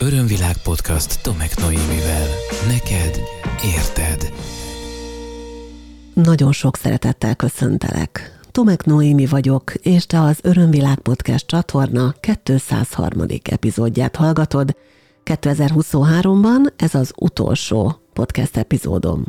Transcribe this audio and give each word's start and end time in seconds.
Örömvilág 0.00 0.56
podcast 0.62 1.22
Tomek 1.22 1.56
Noémivel. 1.56 2.26
Neked 2.66 3.20
érted. 3.76 4.32
Nagyon 6.14 6.52
sok 6.52 6.76
szeretettel 6.76 7.36
köszöntelek. 7.36 8.38
Tomek 8.50 8.84
Noémi 8.84 9.26
vagyok, 9.26 9.74
és 9.74 10.06
te 10.06 10.20
az 10.20 10.38
Örömvilág 10.42 10.98
Podcast 10.98 11.46
csatorna 11.46 12.14
203. 12.44 13.24
epizódját 13.42 14.16
hallgatod. 14.16 14.76
2023-ban 15.24 16.72
ez 16.76 16.94
az 16.94 17.12
utolsó 17.16 18.00
podcast 18.12 18.56
epizódom. 18.56 19.24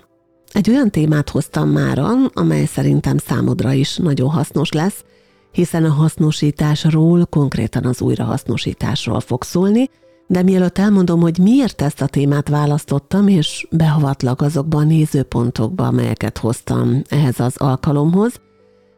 Egy 0.52 0.70
olyan 0.70 0.90
témát 0.92 1.30
hoztam 1.30 1.70
mára, 1.70 2.08
amely 2.34 2.66
szerintem 2.66 3.18
számodra 3.18 3.72
is 3.72 3.96
nagyon 3.98 4.30
hasznos 4.30 4.72
lesz, 4.72 5.04
hiszen 5.52 5.86
a 5.86 5.92
hasznosításról, 5.92 7.26
konkrétan 7.26 7.86
az 7.86 8.02
újrahasznosításról 8.02 9.20
fog 9.20 9.44
szólni, 9.44 9.90
de 10.32 10.44
mielőtt 10.44 10.78
elmondom, 10.78 11.22
hogy 11.22 11.38
miért 11.38 11.82
ezt 11.82 12.02
a 12.02 12.08
témát 12.08 12.50
választottam, 12.50 13.28
és 13.28 13.68
behavatlak 13.72 14.42
azokba 14.42 14.78
a 14.78 14.84
nézőpontokba, 14.84 15.88
amelyeket 15.88 16.38
hoztam 16.38 17.02
ehhez 17.10 17.40
az 17.40 17.58
alkalomhoz, 17.58 18.34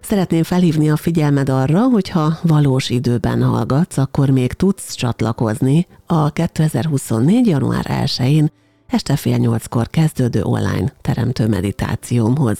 szeretném 0.01 0.43
felhívni 0.43 0.89
a 0.89 0.95
figyelmed 0.95 1.49
arra, 1.49 1.81
hogyha 1.81 2.37
valós 2.41 2.89
időben 2.89 3.43
hallgatsz, 3.43 3.97
akkor 3.97 4.29
még 4.29 4.53
tudsz 4.53 4.93
csatlakozni 4.93 5.87
a 6.05 6.29
2024. 6.29 7.47
január 7.47 7.85
1-én 7.89 8.51
este 8.87 9.15
fél 9.15 9.37
nyolckor 9.37 9.87
kezdődő 9.87 10.43
online 10.43 10.93
teremtő 11.01 11.47
meditációmhoz. 11.47 12.57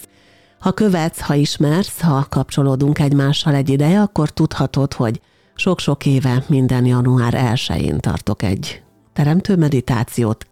Ha 0.60 0.72
követsz, 0.72 1.20
ha 1.20 1.34
ismersz, 1.34 2.02
ha 2.02 2.26
kapcsolódunk 2.30 3.00
egymással 3.00 3.54
egy 3.54 3.70
ideje, 3.70 4.02
akkor 4.02 4.30
tudhatod, 4.30 4.94
hogy 4.94 5.22
sok-sok 5.62 6.06
éve 6.06 6.44
minden 6.48 6.86
január 6.86 7.34
1-én 7.54 8.00
tartok 8.00 8.44
egy 8.44 8.82
teremtő 9.14 9.56
meditációt, 9.56 10.46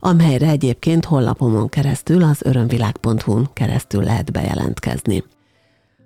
amelyre 0.00 0.48
egyébként 0.48 1.04
honlapomon 1.04 1.68
keresztül, 1.68 2.22
az 2.22 2.38
örömvilág.hu-n 2.42 3.48
keresztül 3.52 4.02
lehet 4.02 4.32
bejelentkezni. 4.32 5.24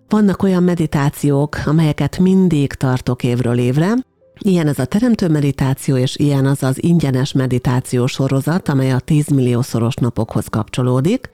Vannak 0.08 0.42
olyan 0.42 0.62
meditációk, 0.62 1.60
amelyeket 1.64 2.18
mindig 2.18 2.72
tartok 2.72 3.22
évről 3.22 3.58
évre, 3.58 3.94
Ilyen 4.38 4.68
ez 4.68 4.78
a 4.78 4.84
teremtő 4.84 5.28
meditáció, 5.28 5.96
és 5.96 6.16
ilyen 6.16 6.46
az 6.46 6.62
az 6.62 6.82
ingyenes 6.82 7.32
meditáció 7.32 8.06
sorozat, 8.06 8.68
amely 8.68 8.92
a 8.92 8.98
10 8.98 9.26
milliószoros 9.28 9.94
napokhoz 9.94 10.46
kapcsolódik. 10.46 11.30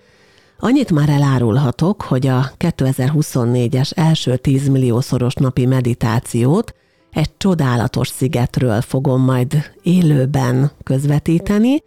Annyit 0.58 0.90
már 0.90 1.08
elárulhatok, 1.08 2.02
hogy 2.02 2.26
a 2.26 2.50
2024-es 2.58 3.98
első 3.98 4.36
10 4.36 4.68
milliószoros 4.68 5.34
napi 5.34 5.66
meditációt 5.66 6.74
egy 7.12 7.30
csodálatos 7.36 8.08
szigetről 8.08 8.80
fogom 8.80 9.22
majd 9.22 9.72
élőben 9.82 10.70
közvetíteni, 10.82 11.82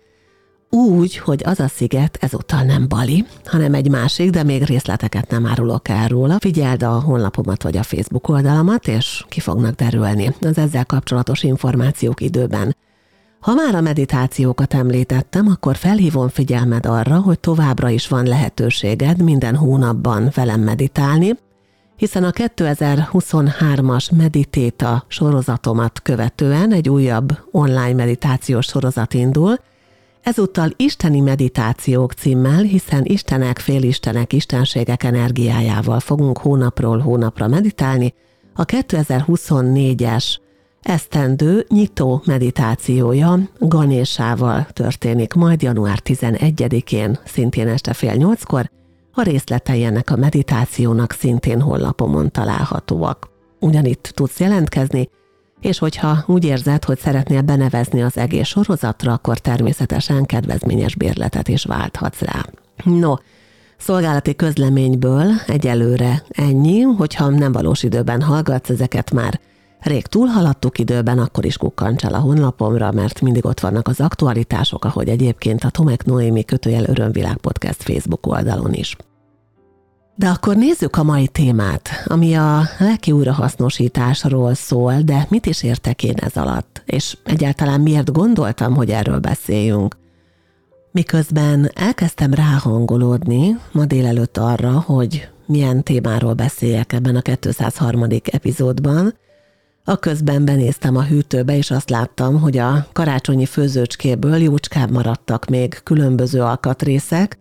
úgy, 0.74 1.18
hogy 1.18 1.42
az 1.46 1.60
a 1.60 1.68
sziget 1.68 2.18
ezúttal 2.22 2.64
nem 2.64 2.88
Bali, 2.88 3.26
hanem 3.46 3.74
egy 3.74 3.90
másik, 3.90 4.30
de 4.30 4.44
még 4.44 4.64
részleteket 4.64 5.30
nem 5.30 5.46
árulok 5.46 5.90
el 5.90 6.08
róla. 6.08 6.40
Figyeld 6.40 6.84
a 6.84 7.00
honlapomat 7.00 7.64
vagy 7.64 7.78
a 7.78 7.84
Facebook 7.84 8.30
oldalamat, 8.30 8.88
és 8.88 9.26
ki 9.30 9.40
fognak 9.40 9.76
derülni 9.76 10.36
az 10.42 10.58
ezzel 10.58 10.86
kapcsolatos 10.86 11.44
információk 11.44 12.22
időben. 12.22 12.76
Ha 13.40 13.54
már 13.54 13.76
a 13.76 13.82
meditációkat 13.82 14.74
említettem, 14.74 15.48
akkor 15.48 15.76
felhívom 15.76 16.28
figyelmed 16.28 16.86
arra, 16.86 17.20
hogy 17.20 17.40
továbbra 17.40 17.90
is 17.90 18.08
van 18.08 18.26
lehetőséged 18.26 19.22
minden 19.22 19.56
hónapban 19.56 20.32
velem 20.34 20.62
meditálni, 20.62 21.38
hiszen 22.02 22.24
a 22.24 22.32
2023-as 22.32 24.16
Meditéta 24.16 25.06
sorozatomat 25.08 26.02
követően 26.02 26.72
egy 26.72 26.90
újabb 26.90 27.38
online 27.52 27.94
meditációs 27.94 28.66
sorozat 28.66 29.14
indul, 29.14 29.56
ezúttal 30.22 30.70
Isteni 30.76 31.20
Meditációk 31.20 32.14
címmel, 32.14 32.62
hiszen 32.62 33.06
Istenek, 33.06 33.60
félistenek, 33.60 34.34
istenségek 34.34 35.04
energiájával 35.04 36.00
fogunk 36.00 36.38
hónapról 36.38 37.00
hónapra 37.00 37.48
meditálni, 37.48 38.14
a 38.54 38.66
2024-es 38.66 40.36
esztendő 40.82 41.66
nyitó 41.70 42.22
meditációja 42.26 43.40
Ganésával 43.60 44.68
történik 44.74 45.34
majd 45.34 45.62
január 45.62 46.00
11-én, 46.04 47.20
szintén 47.26 47.68
este 47.68 47.94
fél 47.94 48.14
nyolckor, 48.14 48.70
a 49.14 49.22
részletei 49.22 49.84
ennek 49.84 50.12
a 50.12 50.16
meditációnak 50.16 51.12
szintén 51.12 51.62
honlapomon 51.62 52.32
találhatóak. 52.32 53.30
Ugyanitt 53.60 54.12
tudsz 54.16 54.40
jelentkezni, 54.40 55.10
és 55.62 55.80
hogyha 55.80 56.24
úgy 56.28 56.46
érzed, 56.46 56.84
hogy 56.84 57.00
szeretnél 57.00 57.42
benevezni 57.42 58.02
az 58.02 58.18
egész 58.18 58.48
sorozatra, 58.48 59.14
akkor 59.14 59.38
természetesen 59.38 60.26
kedvezményes 60.26 60.96
bérletet 60.96 61.48
is 61.48 61.64
válthatsz 61.64 62.22
rá. 62.22 62.46
No, 62.84 63.14
szolgálati 63.78 64.36
közleményből 64.36 65.32
egyelőre 65.48 66.24
ennyi, 66.30 66.82
hogyha 66.82 67.30
nem 67.30 67.52
valós 67.52 67.84
időben 67.84 68.22
hallgatsz, 68.22 68.70
ezeket 68.70 69.12
már 69.12 69.40
rég 69.82 70.08
túlhaladtuk 70.08 70.80
időben, 70.80 71.20
akkor 71.20 71.46
is 71.46 71.58
kukkancs 71.58 72.06
el 72.06 72.14
a 72.14 72.20
honlapomra, 72.20 72.92
mert 72.92 73.22
mindig 73.22 73.46
ott 73.46 73.60
vannak 73.60 73.88
az 73.88 74.00
aktualitások, 74.00 74.86
ahogy 74.86 75.10
egyébként 75.10 75.64
a 75.64 75.70
Tomek 75.70 76.06
Noémi 76.06 76.46
kötőjel 76.46 76.84
Örömvilág 76.84 77.38
Podcast 77.38 77.84
Facebook 77.84 78.28
oldalon 78.28 78.74
is. 78.74 78.96
De 80.16 80.28
akkor 80.30 80.56
nézzük 80.56 80.96
a 80.96 81.04
mai 81.04 81.28
témát, 81.28 81.90
ami 82.06 82.34
a 82.34 82.62
lelki 82.80 83.12
újrahasznosításról 83.12 84.54
szól, 84.54 85.02
de 85.02 85.26
mit 85.30 85.46
is 85.46 85.64
értek 85.64 86.04
én 86.04 86.16
ez 86.16 86.36
alatt, 86.36 86.82
és 86.86 87.18
egyáltalán 87.24 87.82
miért 87.82 88.12
gondoltam, 88.12 88.76
hogy 88.76 88.90
erről 88.90 89.20
beszéljünk. 89.20 89.98
Miközben 90.92 91.72
elkezdtem 91.74 92.34
ráhangolódni 92.34 93.58
ma 93.72 93.86
délelőtt 93.86 94.38
arra, 94.38 94.80
hogy 94.80 95.30
milyen 95.46 95.84
témáról 95.84 96.34
beszéljek 96.34 96.94
ebben 96.94 97.16
a 97.16 97.22
203. 97.22 98.06
epizódban, 98.24 99.14
a 99.84 99.96
közben 99.96 100.46
benéztem 100.46 100.96
a 100.96 101.04
hűtőbe, 101.04 101.58
és 101.58 101.72
azt 101.72 101.90
láttam, 101.90 102.40
hogy 102.40 102.58
a 102.58 102.88
karácsonyi 102.94 103.46
főzőcskéből 103.46 104.38
jócskán 104.38 104.90
maradtak 104.92 105.46
még 105.46 105.80
különböző 105.84 106.42
alkatrészek, 106.42 107.40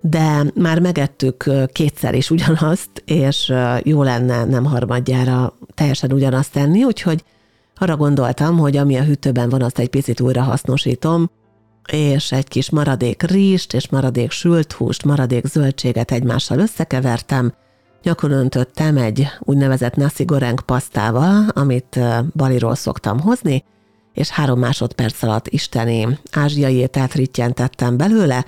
de 0.00 0.44
már 0.54 0.80
megettük 0.80 1.50
kétszer 1.72 2.14
is 2.14 2.30
ugyanazt, 2.30 2.90
és 3.04 3.52
jó 3.82 4.02
lenne 4.02 4.44
nem 4.44 4.64
harmadjára 4.64 5.54
teljesen 5.74 6.12
ugyanazt 6.12 6.52
tenni, 6.52 6.84
úgyhogy 6.84 7.24
arra 7.76 7.96
gondoltam, 7.96 8.58
hogy 8.58 8.76
ami 8.76 8.96
a 8.96 9.04
hűtőben 9.04 9.48
van, 9.48 9.62
azt 9.62 9.78
egy 9.78 9.88
picit 9.88 10.20
újra 10.20 10.42
hasznosítom, 10.42 11.30
és 11.92 12.32
egy 12.32 12.48
kis 12.48 12.70
maradék 12.70 13.22
rizst, 13.22 13.74
és 13.74 13.88
maradék 13.88 14.30
sült 14.30 14.72
húst, 14.72 15.04
maradék 15.04 15.46
zöldséget 15.46 16.12
egymással 16.12 16.58
összekevertem, 16.58 17.54
nyakon 18.04 18.30
öntöttem 18.30 18.96
egy 18.96 19.26
úgynevezett 19.40 19.94
nasi 19.94 20.24
goreng 20.24 20.60
pasztával, 20.60 21.48
amit 21.48 22.00
Baliról 22.34 22.74
szoktam 22.74 23.20
hozni, 23.20 23.64
és 24.12 24.28
három 24.28 24.58
másodperc 24.58 25.22
alatt 25.22 25.48
isteni 25.48 26.18
ázsiai 26.32 26.74
ételt 26.74 27.12
rittyentettem 27.12 27.96
belőle, 27.96 28.44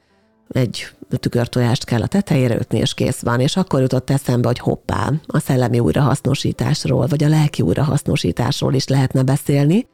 egy 0.48 0.90
tükörtojást 1.08 1.84
kell 1.84 2.02
a 2.02 2.06
tetejére 2.06 2.56
ötni, 2.56 2.78
és 2.78 2.94
kész 2.94 3.20
van. 3.20 3.40
És 3.40 3.56
akkor 3.56 3.80
jutott 3.80 4.10
eszembe, 4.10 4.46
hogy 4.46 4.58
hoppá, 4.58 5.12
a 5.26 5.38
szellemi 5.38 5.78
újrahasznosításról, 5.78 7.06
vagy 7.06 7.24
a 7.24 7.28
lelki 7.28 7.62
újrahasznosításról 7.62 8.74
is 8.74 8.86
lehetne 8.86 9.22
beszélni. 9.22 9.86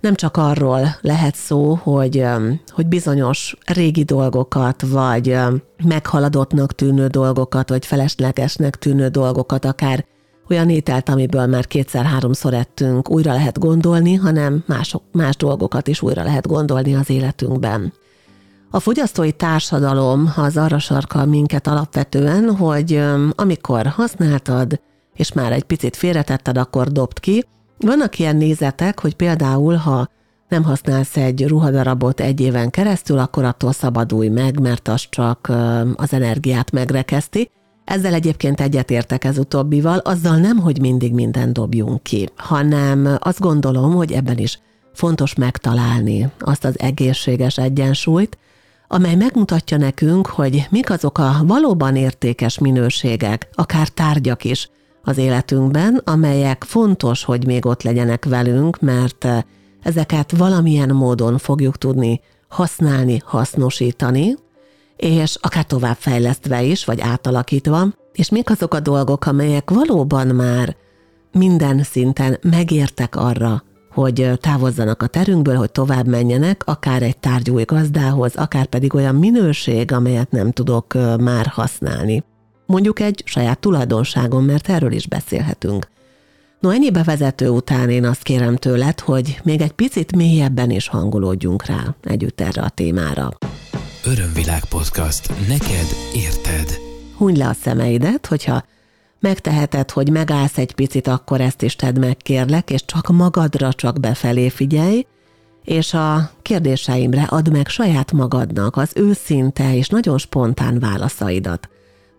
Nem 0.00 0.14
csak 0.14 0.36
arról 0.36 0.96
lehet 1.00 1.34
szó, 1.34 1.74
hogy, 1.74 2.24
hogy 2.68 2.86
bizonyos 2.86 3.56
régi 3.66 4.02
dolgokat, 4.02 4.82
vagy 4.82 5.38
meghaladottnak 5.84 6.74
tűnő 6.74 7.06
dolgokat, 7.06 7.68
vagy 7.68 7.86
feleslegesnek 7.86 8.76
tűnő 8.76 9.08
dolgokat, 9.08 9.64
akár 9.64 10.04
olyan 10.48 10.70
ételt, 10.70 11.08
amiből 11.08 11.46
már 11.46 11.66
kétszer-háromszor 11.66 12.54
ettünk, 12.54 13.10
újra 13.10 13.32
lehet 13.32 13.58
gondolni, 13.58 14.14
hanem 14.14 14.64
mások, 14.66 15.02
más 15.12 15.36
dolgokat 15.36 15.88
is 15.88 16.02
újra 16.02 16.22
lehet 16.22 16.46
gondolni 16.46 16.94
az 16.94 17.10
életünkben. 17.10 17.92
A 18.70 18.80
fogyasztói 18.80 19.32
társadalom 19.32 20.32
az 20.36 20.56
arra 20.56 20.78
sarkal 20.78 21.24
minket 21.24 21.66
alapvetően, 21.66 22.56
hogy 22.56 23.02
amikor 23.34 23.86
használtad, 23.86 24.80
és 25.14 25.32
már 25.32 25.52
egy 25.52 25.64
picit 25.64 25.96
félretetted, 25.96 26.58
akkor 26.58 26.88
dobd 26.88 27.20
ki. 27.20 27.44
Vannak 27.80 28.18
ilyen 28.18 28.36
nézetek, 28.36 29.00
hogy 29.00 29.14
például, 29.14 29.74
ha 29.74 30.08
nem 30.48 30.62
használsz 30.62 31.16
egy 31.16 31.48
ruhadarabot 31.48 32.20
egy 32.20 32.40
éven 32.40 32.70
keresztül, 32.70 33.18
akkor 33.18 33.44
attól 33.44 33.72
szabadulj 33.72 34.28
meg, 34.28 34.60
mert 34.60 34.88
az 34.88 35.06
csak 35.10 35.52
az 35.94 36.12
energiát 36.12 36.70
megrekeszti. 36.70 37.50
Ezzel 37.84 38.14
egyébként 38.14 38.60
egyetértek 38.60 39.24
ez 39.24 39.38
utóbbival, 39.38 39.98
azzal 39.98 40.36
nem, 40.36 40.58
hogy 40.58 40.80
mindig 40.80 41.12
minden 41.12 41.52
dobjunk 41.52 42.02
ki, 42.02 42.28
hanem 42.36 43.16
azt 43.18 43.40
gondolom, 43.40 43.94
hogy 43.94 44.12
ebben 44.12 44.38
is 44.38 44.60
fontos 44.94 45.34
megtalálni 45.34 46.30
azt 46.38 46.64
az 46.64 46.78
egészséges 46.78 47.58
egyensúlyt, 47.58 48.38
amely 48.88 49.14
megmutatja 49.14 49.76
nekünk, 49.76 50.26
hogy 50.26 50.66
mik 50.70 50.90
azok 50.90 51.18
a 51.18 51.36
valóban 51.42 51.96
értékes 51.96 52.58
minőségek, 52.58 53.48
akár 53.52 53.88
tárgyak 53.88 54.44
is 54.44 54.70
az 55.02 55.18
életünkben, 55.18 56.02
amelyek 56.04 56.64
fontos, 56.64 57.24
hogy 57.24 57.46
még 57.46 57.66
ott 57.66 57.82
legyenek 57.82 58.24
velünk, 58.24 58.80
mert 58.80 59.24
eh, 59.24 59.42
ezeket 59.82 60.36
valamilyen 60.36 60.90
módon 60.90 61.38
fogjuk 61.38 61.78
tudni 61.78 62.20
használni, 62.48 63.22
hasznosítani, 63.24 64.36
és 64.96 65.36
akár 65.40 65.64
továbbfejlesztve 65.64 66.62
is, 66.62 66.84
vagy 66.84 67.00
átalakítva, 67.00 67.86
és 68.12 68.30
mik 68.30 68.50
azok 68.50 68.74
a 68.74 68.80
dolgok, 68.80 69.26
amelyek 69.26 69.70
valóban 69.70 70.26
már 70.26 70.76
minden 71.32 71.82
szinten 71.82 72.38
megértek 72.42 73.16
arra, 73.16 73.62
hogy 73.92 74.30
távozzanak 74.40 75.02
a 75.02 75.06
terünkből, 75.06 75.56
hogy 75.56 75.72
tovább 75.72 76.06
menjenek, 76.06 76.62
akár 76.66 77.02
egy 77.02 77.18
tárgyúj 77.18 77.62
gazdához, 77.62 78.36
akár 78.36 78.66
pedig 78.66 78.94
olyan 78.94 79.14
minőség, 79.14 79.92
amelyet 79.92 80.30
nem 80.30 80.50
tudok 80.50 80.94
már 81.18 81.46
használni. 81.46 82.24
Mondjuk 82.70 83.00
egy 83.00 83.22
saját 83.24 83.58
tulajdonságom, 83.58 84.44
mert 84.44 84.68
erről 84.68 84.92
is 84.92 85.06
beszélhetünk. 85.06 85.88
No, 86.60 86.70
ennyi 86.70 86.90
bevezető 86.90 87.48
után 87.48 87.90
én 87.90 88.04
azt 88.04 88.22
kérem 88.22 88.56
tőled, 88.56 89.00
hogy 89.00 89.40
még 89.42 89.60
egy 89.60 89.72
picit 89.72 90.16
mélyebben 90.16 90.70
is 90.70 90.88
hangolódjunk 90.88 91.66
rá 91.66 91.94
együtt 92.02 92.40
erre 92.40 92.62
a 92.62 92.68
témára. 92.68 93.30
Örömvilág 94.04 94.64
podcast. 94.64 95.48
Neked 95.48 95.86
érted. 96.14 96.78
Hunyd 97.16 97.36
le 97.36 97.48
a 97.48 97.52
szemeidet, 97.52 98.26
hogyha 98.26 98.64
megteheted, 99.20 99.90
hogy 99.90 100.10
megállsz 100.10 100.58
egy 100.58 100.74
picit, 100.74 101.06
akkor 101.06 101.40
ezt 101.40 101.62
is 101.62 101.76
tedd 101.76 101.98
meg, 101.98 102.16
kérlek, 102.16 102.70
és 102.70 102.84
csak 102.84 103.08
magadra 103.08 103.72
csak 103.72 104.00
befelé 104.00 104.48
figyelj, 104.48 105.06
és 105.64 105.94
a 105.94 106.30
kérdéseimre 106.42 107.22
add 107.22 107.52
meg 107.52 107.68
saját 107.68 108.12
magadnak 108.12 108.76
az 108.76 108.90
őszinte 108.94 109.76
és 109.76 109.88
nagyon 109.88 110.18
spontán 110.18 110.78
válaszaidat. 110.78 111.68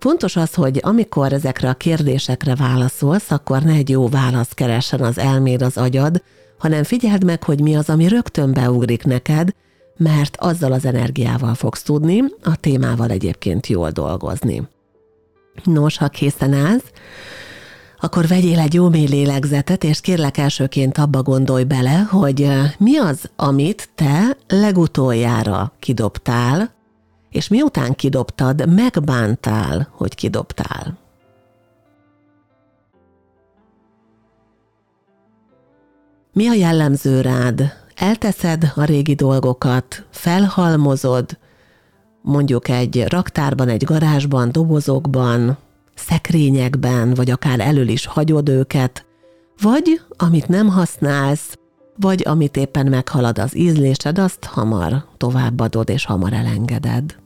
Fontos 0.02 0.36
az, 0.36 0.54
hogy 0.54 0.80
amikor 0.84 1.34
ezekre 1.34 1.70
a 1.70 1.74
kérdésekre 1.74 2.56
válaszolsz, 2.56 3.32
akkor 3.32 3.62
ne 3.62 3.74
egy 3.74 3.90
jó 3.90 4.08
választ 4.08 4.54
keressen 4.54 5.02
az 5.02 5.18
elméd, 5.18 5.62
az 5.62 5.78
agyad, 5.78 6.24
hanem 6.58 6.84
figyeld 6.84 7.24
meg, 7.24 7.44
hogy 7.44 7.62
mi 7.62 7.76
az, 7.76 7.90
ami 7.90 8.08
rögtön 8.08 8.54
beugrik 8.54 9.04
neked, 9.04 9.50
mert 9.98 10.38
azzal 10.40 10.72
az 10.72 10.86
energiával 10.86 11.54
fogsz 11.54 11.82
tudni 11.84 12.24
a 12.44 12.56
témával 12.56 13.10
egyébként 13.10 13.68
jól 13.68 13.90
dolgozni. 13.90 14.68
Nos, 15.64 15.98
ha 15.98 16.08
készen 16.08 16.54
állsz, 16.54 16.92
akkor 18.00 18.28
vegyél 18.28 18.60
egy 18.60 18.74
jó 18.74 18.90
mély 18.90 19.08
lélegzetet, 19.08 19.84
és 19.84 20.02
kérlek 20.02 20.38
elsőként 20.38 20.98
abba 20.98 21.22
gondolj 21.22 21.64
bele, 21.64 22.08
hogy 22.10 22.48
mi 22.78 22.98
az, 22.98 23.30
amit 23.36 23.90
te 23.96 24.38
legutoljára 24.48 25.74
kidobtál, 25.80 26.80
és 27.32 27.48
miután 27.48 27.96
kidobtad, 27.96 28.74
megbántál, 28.74 29.88
hogy 29.92 30.16
kidobtál. 30.16 30.98
Mi 36.34 36.48
a 36.48 36.54
jellemző 36.54 37.22
rád? 37.22 37.74
Elteszed 37.96 38.72
a 38.76 38.84
régi 38.84 39.14
dolgokat, 39.14 40.06
felhalmozod, 40.10 41.38
mondjuk 42.22 42.68
egy 42.68 43.04
raktárban, 43.08 43.68
egy 43.70 43.84
garázsban, 43.84 44.52
dobozokban, 44.52 45.58
szekrényekben, 45.96 47.14
vagy 47.14 47.30
akár 47.32 47.60
elől 47.60 47.88
is 47.88 48.06
hagyod 48.06 48.50
őket, 48.50 49.06
vagy 49.62 50.02
amit 50.18 50.48
nem 50.48 50.68
használsz, 50.68 51.58
vagy 51.96 52.24
amit 52.28 52.58
éppen 52.58 52.88
meghalad 52.88 53.40
az 53.40 53.58
ízlésed, 53.58 54.18
azt 54.20 54.44
hamar 54.44 55.06
továbbadod 55.18 55.90
és 55.90 56.06
hamar 56.06 56.34
elengeded. 56.34 57.20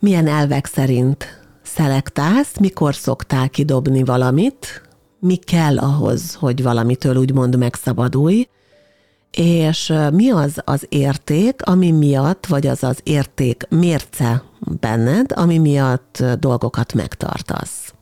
Milyen 0.00 0.26
elvek 0.26 0.66
szerint 0.66 1.24
szelektálsz, 1.62 2.58
mikor 2.58 2.94
szoktál 2.94 3.48
kidobni 3.48 4.04
valamit, 4.04 4.82
mi 5.18 5.36
kell 5.36 5.78
ahhoz, 5.78 6.34
hogy 6.34 6.62
valamitől 6.62 7.16
úgymond 7.16 7.58
megszabadulj, 7.58 8.48
és 9.30 9.92
mi 10.12 10.30
az 10.30 10.60
az 10.64 10.86
érték, 10.88 11.62
ami 11.62 11.90
miatt, 11.90 12.46
vagy 12.46 12.66
az 12.66 12.84
az 12.84 13.00
érték 13.02 13.66
mérce 13.68 14.42
benned, 14.80 15.32
ami 15.34 15.58
miatt 15.58 16.24
dolgokat 16.38 16.92
megtartasz. 16.94 17.94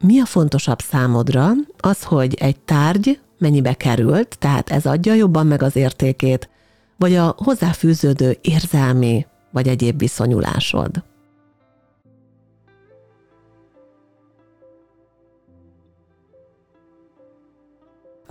Mi 0.00 0.20
a 0.20 0.24
fontosabb 0.24 0.80
számodra? 0.80 1.50
Az, 1.78 2.02
hogy 2.02 2.34
egy 2.34 2.60
tárgy 2.60 3.20
mennyibe 3.38 3.74
került, 3.74 4.38
tehát 4.38 4.70
ez 4.70 4.86
adja 4.86 5.14
jobban 5.14 5.46
meg 5.46 5.62
az 5.62 5.76
értékét, 5.76 6.48
vagy 6.96 7.14
a 7.14 7.34
hozzáfűződő 7.36 8.38
érzelmi 8.40 9.26
vagy 9.50 9.68
egyéb 9.68 9.98
viszonyulásod. 9.98 11.02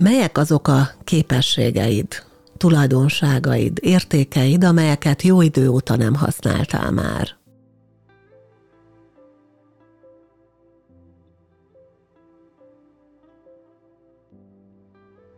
Melyek 0.04 0.38
azok 0.38 0.68
a 0.68 0.88
képességeid, 1.04 2.06
tulajdonságaid, 2.56 3.78
értékeid, 3.82 4.64
amelyeket 4.64 5.22
jó 5.22 5.40
idő 5.42 5.68
óta 5.68 5.96
nem 5.96 6.14
használtál 6.14 6.90
már? 6.90 7.28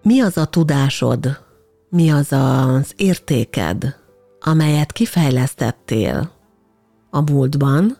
Mi 0.02 0.20
az 0.20 0.36
a 0.36 0.44
tudásod, 0.44 1.44
mi 1.88 2.10
az 2.10 2.32
az 2.32 2.92
értéked, 2.96 3.96
amelyet 4.40 4.92
kifejlesztettél 4.92 6.32
a 7.10 7.20
múltban, 7.20 7.96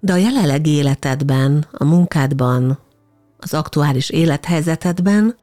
de 0.00 0.12
a 0.12 0.16
jelenlegi 0.16 0.70
életedben, 0.70 1.66
a 1.72 1.84
munkádban, 1.84 2.78
az 3.38 3.54
aktuális 3.54 4.10
élethelyzetedben 4.10 5.42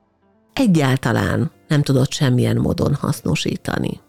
egyáltalán 0.54 1.52
nem 1.68 1.82
tudod 1.82 2.12
semmilyen 2.12 2.58
módon 2.58 2.96
hasznosítani. 2.96 4.00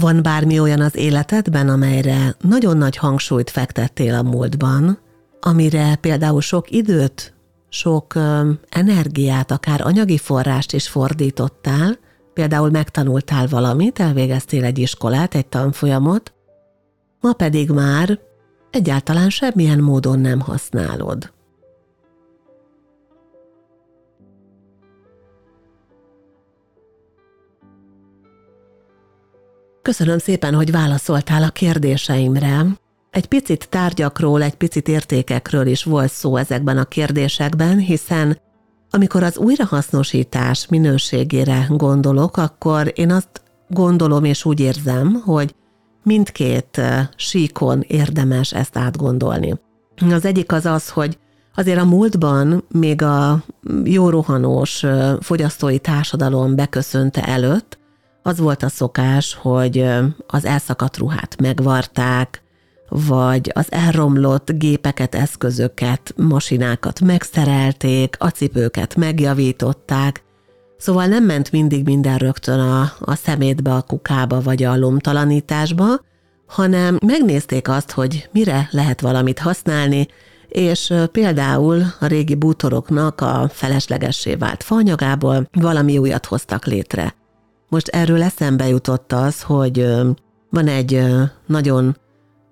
Van 0.00 0.22
bármi 0.22 0.58
olyan 0.58 0.80
az 0.80 0.96
életedben, 0.96 1.68
amelyre 1.68 2.36
nagyon 2.40 2.76
nagy 2.76 2.96
hangsúlyt 2.96 3.50
fektettél 3.50 4.14
a 4.14 4.22
múltban, 4.22 4.98
amire 5.40 5.96
például 5.96 6.40
sok 6.40 6.70
időt, 6.70 7.34
sok 7.68 8.14
energiát, 8.68 9.50
akár 9.50 9.80
anyagi 9.80 10.18
forrást 10.18 10.72
is 10.72 10.88
fordítottál, 10.88 11.85
például 12.36 12.70
megtanultál 12.70 13.46
valamit, 13.46 14.00
elvégeztél 14.00 14.64
egy 14.64 14.78
iskolát, 14.78 15.34
egy 15.34 15.46
tanfolyamot, 15.46 16.34
ma 17.20 17.32
pedig 17.32 17.70
már 17.70 18.18
egyáltalán 18.70 19.30
semmilyen 19.30 19.78
módon 19.78 20.18
nem 20.18 20.40
használod. 20.40 21.32
Köszönöm 29.82 30.18
szépen, 30.18 30.54
hogy 30.54 30.70
válaszoltál 30.70 31.42
a 31.42 31.50
kérdéseimre. 31.50 32.66
Egy 33.10 33.26
picit 33.26 33.68
tárgyakról, 33.68 34.42
egy 34.42 34.54
picit 34.54 34.88
értékekről 34.88 35.66
is 35.66 35.84
volt 35.84 36.10
szó 36.12 36.36
ezekben 36.36 36.78
a 36.78 36.84
kérdésekben, 36.84 37.78
hiszen 37.78 38.38
amikor 38.96 39.22
az 39.22 39.38
újrahasznosítás 39.38 40.66
minőségére 40.68 41.66
gondolok, 41.68 42.36
akkor 42.36 42.92
én 42.94 43.10
azt 43.10 43.28
gondolom 43.68 44.24
és 44.24 44.44
úgy 44.44 44.60
érzem, 44.60 45.22
hogy 45.24 45.54
mindkét 46.02 46.80
síkon 47.16 47.84
érdemes 47.86 48.52
ezt 48.52 48.76
átgondolni. 48.76 49.54
Az 50.10 50.24
egyik 50.24 50.52
az 50.52 50.66
az, 50.66 50.88
hogy 50.88 51.18
azért 51.54 51.80
a 51.80 51.84
múltban, 51.84 52.64
még 52.68 53.02
a 53.02 53.44
jó 53.84 54.10
rohanós 54.10 54.84
fogyasztói 55.20 55.78
társadalom 55.78 56.54
beköszönte 56.54 57.22
előtt, 57.22 57.78
az 58.22 58.38
volt 58.38 58.62
a 58.62 58.68
szokás, 58.68 59.34
hogy 59.34 59.88
az 60.26 60.44
elszakadt 60.44 60.96
ruhát 60.96 61.40
megvarták, 61.40 62.42
vagy 62.88 63.50
az 63.54 63.72
elromlott 63.72 64.52
gépeket, 64.52 65.14
eszközöket, 65.14 66.14
masinákat 66.16 67.00
megszerelték, 67.00 68.16
a 68.18 68.28
cipőket 68.28 68.96
megjavították, 68.96 70.24
szóval 70.76 71.06
nem 71.06 71.24
ment 71.24 71.52
mindig 71.52 71.84
minden 71.84 72.18
rögtön 72.18 72.58
a, 72.58 72.92
a 73.00 73.14
szemétbe, 73.14 73.74
a 73.74 73.82
kukába 73.82 74.40
vagy 74.40 74.62
a 74.62 74.76
lomtalanításba, 74.76 76.00
hanem 76.46 76.98
megnézték 77.06 77.68
azt, 77.68 77.90
hogy 77.90 78.28
mire 78.32 78.68
lehet 78.70 79.00
valamit 79.00 79.38
használni, 79.38 80.06
és 80.48 80.92
például 81.12 81.82
a 82.00 82.06
régi 82.06 82.34
bútoroknak 82.34 83.20
a 83.20 83.48
feleslegessé 83.52 84.34
vált 84.34 84.62
fanyagából 84.62 85.48
valami 85.52 85.98
újat 85.98 86.26
hoztak 86.26 86.66
létre. 86.66 87.14
Most 87.68 87.88
erről 87.88 88.22
eszembe 88.22 88.68
jutott 88.68 89.12
az, 89.12 89.42
hogy 89.42 89.86
van 90.50 90.66
egy 90.66 91.02
nagyon 91.46 91.96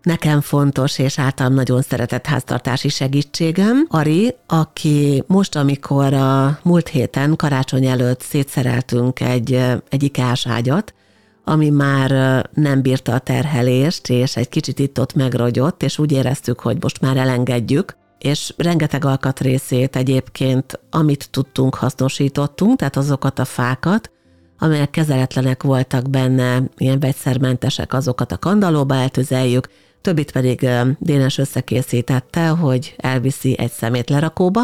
nekem 0.04 0.40
fontos 0.40 0.98
és 0.98 1.18
általam 1.18 1.54
nagyon 1.54 1.82
szeretett 1.82 2.26
háztartási 2.26 2.88
segítségem, 2.88 3.86
Ari, 3.88 4.34
aki 4.46 5.22
most, 5.26 5.56
amikor 5.56 6.12
a 6.12 6.58
múlt 6.62 6.88
héten 6.88 7.36
karácsony 7.36 7.86
előtt 7.86 8.20
szétszereltünk 8.20 9.20
egy, 9.20 9.52
egy 9.88 10.10
ágyat, 10.44 10.94
ami 11.44 11.70
már 11.70 12.10
nem 12.54 12.82
bírta 12.82 13.12
a 13.12 13.18
terhelést, 13.18 14.10
és 14.10 14.36
egy 14.36 14.48
kicsit 14.48 14.78
itt-ott 14.78 15.14
megrogyott, 15.14 15.82
és 15.82 15.98
úgy 15.98 16.12
éreztük, 16.12 16.60
hogy 16.60 16.76
most 16.80 17.00
már 17.00 17.16
elengedjük, 17.16 17.96
és 18.18 18.54
rengeteg 18.56 19.04
alkatrészét 19.04 19.96
egyébként, 19.96 20.80
amit 20.90 21.30
tudtunk, 21.30 21.74
hasznosítottunk, 21.74 22.78
tehát 22.78 22.96
azokat 22.96 23.38
a 23.38 23.44
fákat, 23.44 24.10
amelyek 24.58 24.90
kezeletlenek 24.90 25.62
voltak 25.62 26.10
benne, 26.10 26.62
ilyen 26.76 27.00
vegyszermentesek, 27.00 27.92
azokat 27.92 28.32
a 28.32 28.38
kandalóba 28.38 28.94
eltüzeljük, 28.94 29.68
többit 30.04 30.32
pedig 30.32 30.68
Dénes 30.98 31.38
összekészítette, 31.38 32.48
hogy 32.48 32.94
elviszi 32.96 33.58
egy 33.58 33.70
szemét 33.70 34.10
lerakóba, 34.10 34.60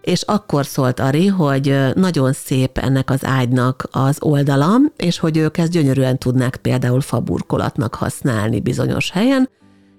és 0.00 0.22
akkor 0.22 0.66
szólt 0.66 1.00
Ari, 1.00 1.26
hogy 1.26 1.76
nagyon 1.94 2.32
szép 2.32 2.78
ennek 2.78 3.10
az 3.10 3.24
ágynak 3.24 3.88
az 3.90 4.16
oldala, 4.20 4.76
és 4.96 5.18
hogy 5.18 5.36
ők 5.36 5.58
ezt 5.58 5.70
gyönyörűen 5.70 6.18
tudnák 6.18 6.56
például 6.56 7.00
faburkolatnak 7.00 7.94
használni 7.94 8.60
bizonyos 8.60 9.10
helyen, 9.10 9.48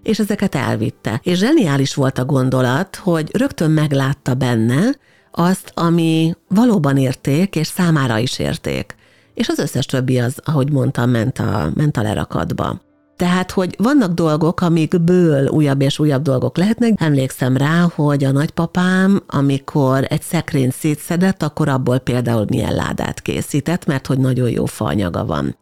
és 0.04 0.20
ezeket 0.20 0.56
elvitte. 0.56 1.20
És 1.24 1.38
zseniális 1.38 1.94
volt 1.94 2.18
a 2.18 2.26
gondolat, 2.26 2.96
hogy 2.96 3.30
rögtön 3.38 3.72
meglátta 3.72 4.34
benne 4.34 4.96
azt, 5.32 5.72
ami 5.74 6.36
valóban 6.48 6.98
érték, 6.98 7.56
és 7.56 7.68
számára 7.68 8.18
is 8.18 8.40
érték. 8.40 8.96
És 9.34 9.48
az 9.48 9.60
összes 9.60 9.86
többi 9.86 10.20
az, 10.20 10.40
ahogy 10.44 10.72
mondtam, 10.72 11.10
ment 11.10 11.40
a, 11.40 11.72
ment 11.76 11.98
a 11.98 12.02
lerakatba. 12.02 12.84
Tehát, 13.18 13.52
hogy 13.52 13.76
vannak 13.78 14.14
dolgok, 14.14 14.62
amikből 14.62 15.48
újabb 15.48 15.82
és 15.82 16.00
újabb 16.00 16.22
dolgok 16.22 16.58
lehetnek. 16.58 16.92
Emlékszem 16.96 17.58
rá, 17.58 17.88
hogy 17.96 18.24
a 18.24 18.32
nagypapám, 18.32 19.24
amikor 19.28 20.06
egy 20.10 20.22
szekrény 20.22 20.70
szétszedett, 20.70 21.44
akkor 21.44 21.70
abból 21.70 22.00
például 22.00 22.46
milyen 22.50 22.76
ládát 22.76 23.22
készített, 23.22 23.86
mert 23.86 24.08
hogy 24.08 24.18
nagyon 24.18 24.50
jó 24.50 24.66
faanyaga 24.66 25.26
van. 25.26 25.58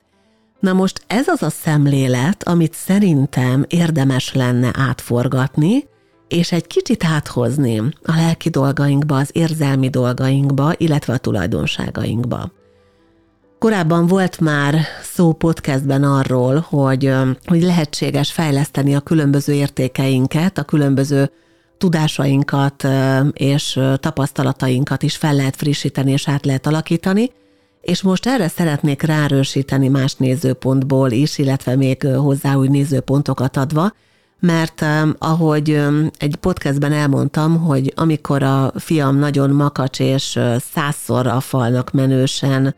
Na 0.59 0.73
most 0.73 1.03
ez 1.07 1.27
az 1.27 1.43
a 1.43 1.49
szemlélet, 1.49 2.43
amit 2.43 2.73
szerintem 2.73 3.65
érdemes 3.67 4.33
lenne 4.33 4.71
átforgatni, 4.77 5.87
és 6.27 6.51
egy 6.51 6.67
kicsit 6.67 7.03
áthozni 7.03 7.79
a 8.03 8.15
lelki 8.15 8.49
dolgainkba, 8.49 9.17
az 9.17 9.29
érzelmi 9.31 9.89
dolgainkba, 9.89 10.73
illetve 10.77 11.13
a 11.13 11.17
tulajdonságainkba. 11.17 12.51
Korábban 13.63 14.07
volt 14.07 14.39
már 14.39 14.75
szó 15.13 15.33
podcastben 15.33 16.03
arról, 16.03 16.65
hogy, 16.69 17.13
hogy 17.45 17.61
lehetséges 17.61 18.31
fejleszteni 18.31 18.95
a 18.95 18.99
különböző 18.99 19.53
értékeinket, 19.53 20.57
a 20.57 20.63
különböző 20.63 21.31
tudásainkat 21.77 22.87
és 23.33 23.79
tapasztalatainkat 23.95 25.03
is 25.03 25.15
fel 25.15 25.35
lehet 25.35 25.55
frissíteni 25.55 26.11
és 26.11 26.27
át 26.27 26.45
lehet 26.45 26.67
alakítani, 26.67 27.31
és 27.81 28.01
most 28.01 28.25
erre 28.25 28.47
szeretnék 28.47 29.01
rárősíteni 29.01 29.87
más 29.87 30.15
nézőpontból 30.15 31.11
is, 31.11 31.37
illetve 31.37 31.75
még 31.75 32.03
hozzá 32.03 32.55
új 32.55 32.67
nézőpontokat 32.67 33.57
adva, 33.57 33.93
mert 34.39 34.85
ahogy 35.17 35.81
egy 36.17 36.35
podcastben 36.35 36.91
elmondtam, 36.91 37.59
hogy 37.59 37.93
amikor 37.95 38.43
a 38.43 38.71
fiam 38.75 39.17
nagyon 39.17 39.49
makacs 39.49 39.99
és 39.99 40.39
százszor 40.73 41.27
a 41.27 41.39
falnak 41.39 41.91
menősen 41.91 42.75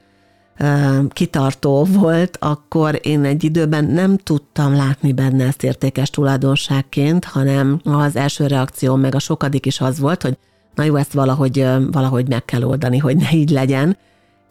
kitartó 1.10 1.84
volt, 1.84 2.38
akkor 2.42 3.00
én 3.04 3.24
egy 3.24 3.44
időben 3.44 3.86
nem 3.86 4.18
tudtam 4.18 4.76
látni 4.76 5.14
benne 5.14 5.46
ezt 5.46 5.64
értékes 5.64 6.10
tulajdonságként, 6.10 7.26
hanem 7.26 7.80
az 7.84 8.16
első 8.16 8.48
reakció 8.48 8.96
meg 8.96 9.16
a 9.16 9.20
sokadik 9.20 9.66
is 9.66 9.82
az 9.82 10.00
volt, 10.00 10.22
hogy 10.22 10.38
na 10.76 10.84
jó, 10.84 10.96
ezt 10.96 11.14
valahogy, 11.14 11.68
valahogy 11.92 12.28
meg 12.28 12.46
kell 12.46 12.64
oldani, 12.64 12.98
hogy 12.98 13.16
ne 13.16 13.32
így 13.32 13.50
legyen. 13.50 13.98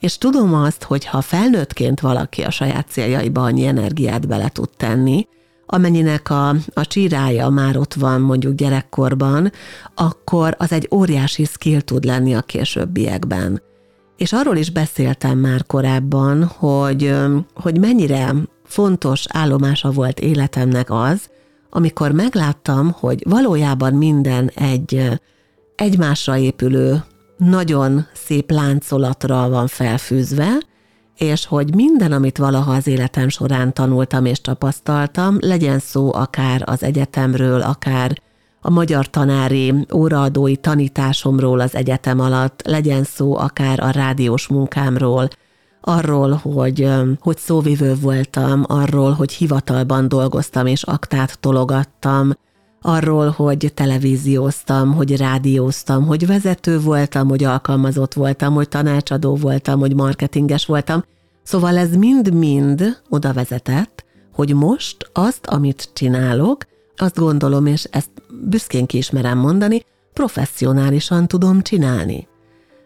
És 0.00 0.18
tudom 0.18 0.54
azt, 0.54 0.82
hogy 0.82 1.04
ha 1.04 1.20
felnőttként 1.20 2.00
valaki 2.00 2.42
a 2.42 2.50
saját 2.50 2.88
céljaiba 2.88 3.42
annyi 3.42 3.66
energiát 3.66 4.28
bele 4.28 4.49
tud 4.49 4.68
tenni, 4.76 5.26
amennyinek 5.66 6.30
a, 6.30 6.49
a 6.75 6.87
csírája 6.87 7.49
már 7.49 7.76
ott 7.76 7.94
van 7.94 8.20
mondjuk 8.20 8.54
gyerekkorban, 8.54 9.52
akkor 9.94 10.54
az 10.58 10.73
egy 10.73 10.88
óriási 10.90 11.44
skill 11.44 11.80
tud 11.80 12.04
lenni 12.04 12.34
a 12.34 12.42
későbbiekben. 12.42 13.62
És 14.16 14.33
arról 14.33 14.56
is 14.56 14.71
beszéltem 14.71 15.38
már 15.38 15.66
korábban, 15.66 16.44
hogy, 16.44 17.14
hogy 17.54 17.78
mennyire 17.78 18.35
fontos 18.64 19.25
állomása 19.28 19.90
volt 19.90 20.21
életemnek 20.21 20.90
az, 20.90 21.28
amikor 21.71 22.12
megláttam, 22.12 22.90
hogy 22.99 23.23
valójában 23.28 23.94
minden 23.94 24.50
egy 24.54 25.21
egymásra 25.75 26.37
épülő, 26.37 27.04
nagyon 27.37 28.06
szép 28.12 28.50
láncolatra 28.50 29.49
van 29.49 29.66
felfűzve, 29.66 30.59
és 31.16 31.47
hogy 31.47 31.75
minden, 31.75 32.12
amit 32.12 32.38
valaha 32.38 32.73
az 32.73 32.87
életem 32.87 33.28
során 33.28 33.73
tanultam 33.73 34.25
és 34.25 34.40
tapasztaltam, 34.40 35.37
legyen 35.40 35.78
szó 35.78 36.14
akár 36.14 36.62
az 36.66 36.83
egyetemről, 36.83 37.61
akár 37.61 38.23
a 38.66 38.71
magyar 38.71 39.11
tanári 39.11 39.87
óraadói 39.94 40.56
tanításomról 40.56 41.61
az 41.61 41.75
egyetem 41.75 42.21
alatt, 42.21 42.62
legyen 42.66 43.04
szó 43.04 43.37
akár 43.37 43.80
a 43.80 43.90
rádiós 43.90 44.49
munkámról, 44.49 45.28
arról, 45.80 46.33
hogy, 46.33 46.88
hogy 47.21 47.38
szóvivő 47.38 47.94
voltam, 47.94 48.64
arról, 48.66 49.12
hogy 49.12 49.33
hivatalban 49.33 50.09
dolgoztam 50.09 50.66
és 50.66 50.83
aktát 50.83 51.38
tologattam, 51.40 52.33
arról, 52.80 53.30
hogy 53.30 53.73
televízióztam, 53.75 54.94
hogy 54.94 55.16
rádióztam, 55.16 56.06
hogy 56.06 56.26
vezető 56.26 56.80
voltam, 56.80 57.28
hogy 57.28 57.44
alkalmazott 57.44 58.14
voltam, 58.14 58.54
hogy 58.54 58.68
tanácsadó 58.68 59.37
voltam, 59.37 59.80
hogy 59.80 59.94
marketinges 59.94 60.66
voltam. 60.66 61.04
Szóval 61.42 61.76
ez 61.76 61.97
mind-mind 61.97 63.00
oda 63.09 63.33
vezetett, 63.33 64.04
hogy 64.35 64.54
most 64.54 65.11
azt, 65.12 65.47
amit 65.47 65.90
csinálok, 65.92 66.66
azt 66.97 67.18
gondolom, 67.18 67.66
és 67.66 67.85
ezt 67.90 68.11
büszkén 68.42 68.86
ki 68.86 68.96
ismerem 68.96 69.38
mondani, 69.38 69.84
professzionálisan 70.12 71.28
tudom 71.28 71.62
csinálni. 71.62 72.28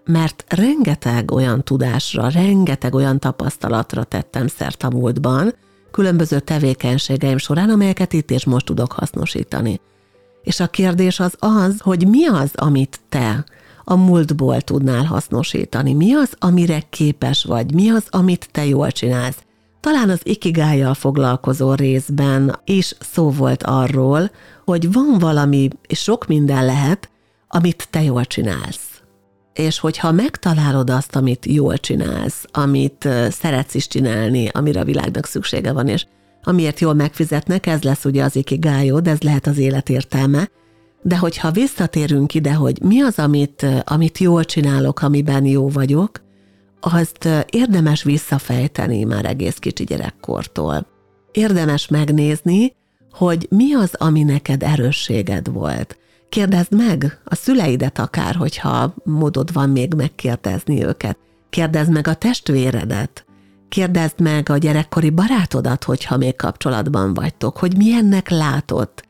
Mert 0.05 0.45
rengeteg 0.49 1.31
olyan 1.31 1.65
tudásra, 1.65 2.29
rengeteg 2.29 2.95
olyan 2.95 3.19
tapasztalatra 3.19 4.05
tettem 4.05 4.47
szert 4.47 4.83
a 4.83 4.91
múltban, 4.91 5.55
különböző 5.91 6.41
tevékenységeim 6.41 7.39
során, 7.39 7.71
amelyeket 7.71 8.13
itt 8.13 8.31
és 8.31 8.45
most 8.45 8.67
tudok 8.67 8.93
hasznosítani. 8.93 9.81
És 10.43 10.61
a 10.61 10.67
kérdés 10.67 11.21
az 11.21 11.35
az, 11.39 11.81
hogy 11.81 12.09
mi 12.09 12.27
az, 12.27 12.51
amit 12.55 13.01
te 13.09 13.45
a 13.85 13.97
múltból 13.97 14.61
tudnál 14.61 15.05
hasznosítani, 15.05 15.95
mi 15.95 16.13
az, 16.13 16.33
amire 16.39 16.83
képes 16.91 17.45
vagy, 17.45 17.75
mi 17.75 17.91
az, 17.91 18.07
amit 18.11 18.49
te 18.53 18.67
jól 18.67 18.91
csinálsz, 18.91 19.43
talán 19.91 20.11
az 20.11 20.21
ikigájjal 20.23 20.95
foglalkozó 20.95 21.75
részben 21.75 22.61
is 22.65 22.95
szó 23.13 23.31
volt 23.31 23.63
arról, 23.63 24.31
hogy 24.65 24.93
van 24.93 25.17
valami, 25.19 25.69
és 25.87 25.99
sok 25.99 26.27
minden 26.27 26.65
lehet, 26.65 27.11
amit 27.49 27.89
te 27.91 28.03
jól 28.03 28.25
csinálsz. 28.25 29.03
És 29.53 29.79
hogyha 29.79 30.13
megtalálod 30.13 30.91
azt, 30.91 31.17
amit 31.17 31.47
jól 31.47 31.79
csinálsz, 31.79 32.45
amit 32.53 33.09
szeretsz 33.31 33.75
is 33.75 33.89
csinálni, 33.89 34.49
amire 34.49 34.81
a 34.81 34.85
világnak 34.85 35.27
szüksége 35.27 35.73
van, 35.73 35.89
és 35.89 36.07
amiért 36.43 36.81
jól 36.81 36.95
megfizetnek, 36.95 37.67
ez 37.67 37.83
lesz 37.83 38.05
ugye 38.05 38.25
az 38.25 38.37
ikigájod, 38.37 39.07
ez 39.07 39.21
lehet 39.21 39.47
az 39.47 39.59
életértelme, 39.59 40.49
de 41.03 41.17
hogyha 41.17 41.51
visszatérünk 41.51 42.35
ide, 42.35 42.53
hogy 42.53 42.83
mi 42.83 43.01
az, 43.01 43.19
amit, 43.19 43.67
amit 43.85 44.19
jól 44.19 44.45
csinálok, 44.45 45.03
amiben 45.03 45.45
jó 45.45 45.69
vagyok, 45.69 46.27
azt 46.81 47.29
érdemes 47.51 48.03
visszafejteni 48.03 49.05
már 49.05 49.25
egész 49.25 49.57
kicsi 49.57 49.85
gyerekkortól. 49.85 50.87
Érdemes 51.33 51.89
megnézni, 51.89 52.75
hogy 53.13 53.47
mi 53.51 53.75
az, 53.75 53.95
ami 53.95 54.23
neked 54.23 54.63
erősséged 54.63 55.53
volt. 55.53 55.99
Kérdezd 56.29 56.75
meg 56.75 57.21
a 57.25 57.35
szüleidet 57.35 57.99
akár, 57.99 58.35
hogyha 58.35 58.95
módod 59.05 59.53
van 59.53 59.71
még 59.71 59.95
megkérdezni 59.95 60.85
őket. 60.85 61.19
Kérdezd 61.51 61.91
meg 61.91 62.07
a 62.07 62.15
testvéredet. 62.15 63.25
Kérdezd 63.69 64.21
meg 64.21 64.49
a 64.49 64.57
gyerekkori 64.57 65.11
barátodat, 65.11 65.85
hogyha 65.85 66.17
még 66.17 66.37
kapcsolatban 66.37 67.15
vagytok, 67.15 67.57
hogy 67.57 67.77
milyennek 67.77 68.29
látott. 68.29 69.07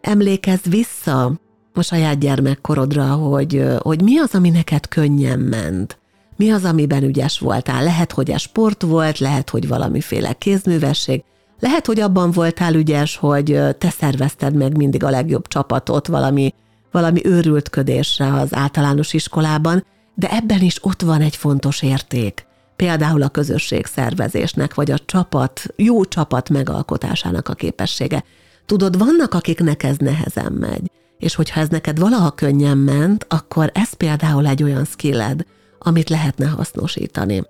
Emlékezz 0.00 0.64
vissza 0.68 1.40
a 1.72 1.82
saját 1.82 2.18
gyermekkorodra, 2.18 3.12
hogy, 3.12 3.64
hogy 3.78 4.02
mi 4.02 4.18
az, 4.18 4.34
ami 4.34 4.50
neked 4.50 4.88
könnyen 4.88 5.38
ment 5.38 6.00
mi 6.36 6.50
az, 6.50 6.64
amiben 6.64 7.02
ügyes 7.02 7.38
voltál. 7.38 7.84
Lehet, 7.84 8.12
hogy 8.12 8.30
ez 8.30 8.40
sport 8.40 8.82
volt, 8.82 9.18
lehet, 9.18 9.50
hogy 9.50 9.68
valamiféle 9.68 10.32
kézművesség, 10.32 11.22
lehet, 11.60 11.86
hogy 11.86 12.00
abban 12.00 12.30
voltál 12.30 12.74
ügyes, 12.74 13.16
hogy 13.16 13.60
te 13.78 13.90
szervezted 13.90 14.54
meg 14.54 14.76
mindig 14.76 15.04
a 15.04 15.10
legjobb 15.10 15.48
csapatot 15.48 16.06
valami, 16.06 16.54
valami 16.90 17.26
őrültködésre 17.26 18.32
az 18.32 18.54
általános 18.54 19.12
iskolában, 19.12 19.84
de 20.14 20.30
ebben 20.30 20.60
is 20.60 20.84
ott 20.84 21.02
van 21.02 21.20
egy 21.20 21.36
fontos 21.36 21.82
érték. 21.82 22.46
Például 22.76 23.22
a 23.22 23.28
közösség 23.28 23.86
szervezésnek, 23.86 24.74
vagy 24.74 24.90
a 24.90 24.98
csapat, 24.98 25.62
jó 25.76 26.04
csapat 26.04 26.48
megalkotásának 26.48 27.48
a 27.48 27.54
képessége. 27.54 28.24
Tudod, 28.66 28.98
vannak, 28.98 29.34
akiknek 29.34 29.82
ez 29.82 29.96
nehezen 29.96 30.52
megy, 30.52 30.90
és 31.18 31.34
hogyha 31.34 31.60
ez 31.60 31.68
neked 31.68 31.98
valaha 31.98 32.30
könnyen 32.30 32.78
ment, 32.78 33.26
akkor 33.28 33.70
ez 33.74 33.92
például 33.92 34.46
egy 34.46 34.62
olyan 34.62 34.84
skilled, 34.84 35.44
amit 35.82 36.08
lehetne 36.08 36.46
hasznosítani. 36.46 37.42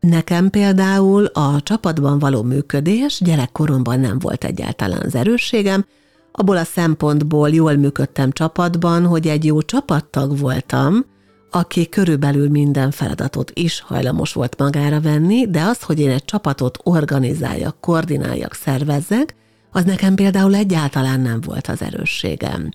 Nekem 0.00 0.50
például 0.50 1.24
a 1.24 1.60
csapatban 1.60 2.18
való 2.18 2.42
működés 2.42 3.20
gyerekkoromban 3.24 4.00
nem 4.00 4.18
volt 4.18 4.44
egyáltalán 4.44 5.02
az 5.04 5.14
erősségem, 5.14 5.84
abból 6.32 6.56
a 6.56 6.64
szempontból 6.64 7.48
jól 7.48 7.74
működtem 7.74 8.32
csapatban, 8.32 9.06
hogy 9.06 9.28
egy 9.28 9.44
jó 9.44 9.62
csapattag 9.62 10.38
voltam, 10.38 11.04
aki 11.50 11.88
körülbelül 11.88 12.48
minden 12.48 12.90
feladatot 12.90 13.50
is 13.54 13.80
hajlamos 13.80 14.32
volt 14.32 14.58
magára 14.58 15.00
venni, 15.00 15.50
de 15.50 15.62
az, 15.62 15.82
hogy 15.82 16.00
én 16.00 16.10
egy 16.10 16.24
csapatot 16.24 16.78
organizáljak, 16.82 17.80
koordináljak, 17.80 18.54
szervezzek, 18.54 19.34
az 19.72 19.84
nekem 19.84 20.14
például 20.14 20.54
egyáltalán 20.54 21.20
nem 21.20 21.40
volt 21.40 21.66
az 21.66 21.82
erősségem. 21.82 22.70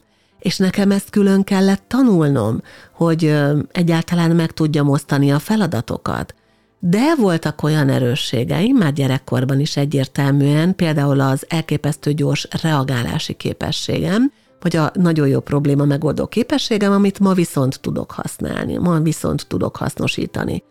És 0.45 0.57
nekem 0.57 0.91
ezt 0.91 1.09
külön 1.09 1.43
kellett 1.43 1.83
tanulnom, 1.87 2.61
hogy 2.91 3.35
egyáltalán 3.71 4.35
meg 4.35 4.51
tudjam 4.51 4.89
osztani 4.89 5.31
a 5.31 5.39
feladatokat. 5.39 6.35
De 6.79 7.15
voltak 7.15 7.63
olyan 7.63 7.89
erősségeim, 7.89 8.75
már 8.75 8.93
gyerekkorban 8.93 9.59
is 9.59 9.77
egyértelműen, 9.77 10.75
például 10.75 11.19
az 11.19 11.45
elképesztő 11.49 12.13
gyors 12.13 12.47
reagálási 12.61 13.33
képességem, 13.33 14.31
vagy 14.61 14.75
a 14.75 14.91
nagyon 14.93 15.27
jó 15.27 15.39
probléma 15.39 15.85
megoldó 15.85 16.27
képességem, 16.27 16.91
amit 16.91 17.19
ma 17.19 17.33
viszont 17.33 17.79
tudok 17.81 18.11
használni, 18.11 18.77
ma 18.77 18.99
viszont 18.99 19.47
tudok 19.47 19.75
hasznosítani. 19.75 20.63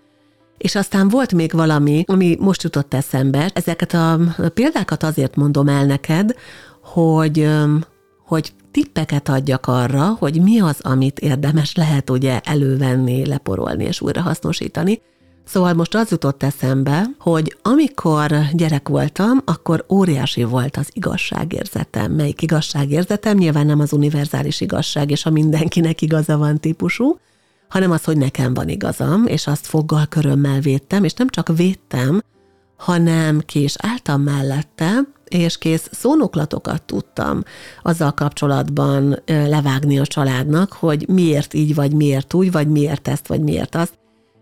És 0.59 0.75
aztán 0.75 1.09
volt 1.09 1.33
még 1.33 1.53
valami, 1.53 2.05
ami 2.07 2.37
most 2.41 2.63
jutott 2.63 2.95
eszembe. 2.95 3.51
Ezeket 3.55 3.95
a 3.95 4.19
példákat 4.55 5.03
azért 5.03 5.37
mondom 5.37 5.69
el 5.69 5.85
neked, 5.87 6.35
hogy, 6.83 7.49
hogy 8.27 8.53
tippeket 8.75 9.29
adjak 9.29 9.67
arra, 9.67 10.17
hogy 10.19 10.43
mi 10.43 10.61
az, 10.61 10.81
amit 10.81 11.19
érdemes 11.19 11.75
lehet 11.75 12.11
ugye 12.11 12.41
elővenni, 12.41 13.27
leporolni 13.27 13.85
és 13.85 14.01
újra 14.01 14.21
hasznosítani, 14.21 15.01
Szóval 15.47 15.73
most 15.73 15.95
az 15.95 16.11
jutott 16.11 16.43
eszembe, 16.43 17.05
hogy 17.19 17.57
amikor 17.63 18.39
gyerek 18.53 18.89
voltam, 18.89 19.43
akkor 19.45 19.85
óriási 19.89 20.45
volt 20.45 20.77
az 20.77 20.89
igazságérzetem. 20.93 22.13
Melyik 22.13 22.43
igazságérzetem? 22.43 23.37
Nyilván 23.37 23.67
nem 23.67 23.81
az 23.81 23.93
univerzális 23.93 24.61
igazság, 24.61 25.11
és 25.11 25.27
a 25.27 25.31
mindenkinek 25.31 26.03
igaza 26.03 26.37
van 26.37 26.61
típusú, 26.61 27.19
hanem 27.69 27.91
az, 27.91 28.05
hogy 28.05 28.17
nekem 28.17 28.55
van 28.55 28.69
igazam, 28.69 29.27
és 29.27 29.47
azt 29.47 29.67
foggal 29.67 30.07
körömmel 30.07 30.61
védtem, 30.61 31.05
és 31.05 31.13
nem 31.13 31.29
csak 31.29 31.57
védtem, 31.57 32.23
hanem 32.77 33.41
ki 33.47 33.63
is 33.63 33.75
álltam 33.79 34.23
mellette, 34.23 35.01
és 35.35 35.59
kész 35.59 35.89
szónoklatokat 35.93 36.83
tudtam 36.83 37.43
azzal 37.83 38.13
kapcsolatban 38.13 39.23
levágni 39.27 39.99
a 39.99 40.07
családnak, 40.07 40.73
hogy 40.73 41.09
miért 41.09 41.55
így, 41.55 41.75
vagy 41.75 41.93
miért 41.93 42.35
úgy, 42.35 42.53
vagy 42.53 42.69
miért 42.69 43.09
ezt, 43.09 43.27
vagy 43.27 43.41
miért 43.41 43.75
azt 43.75 43.93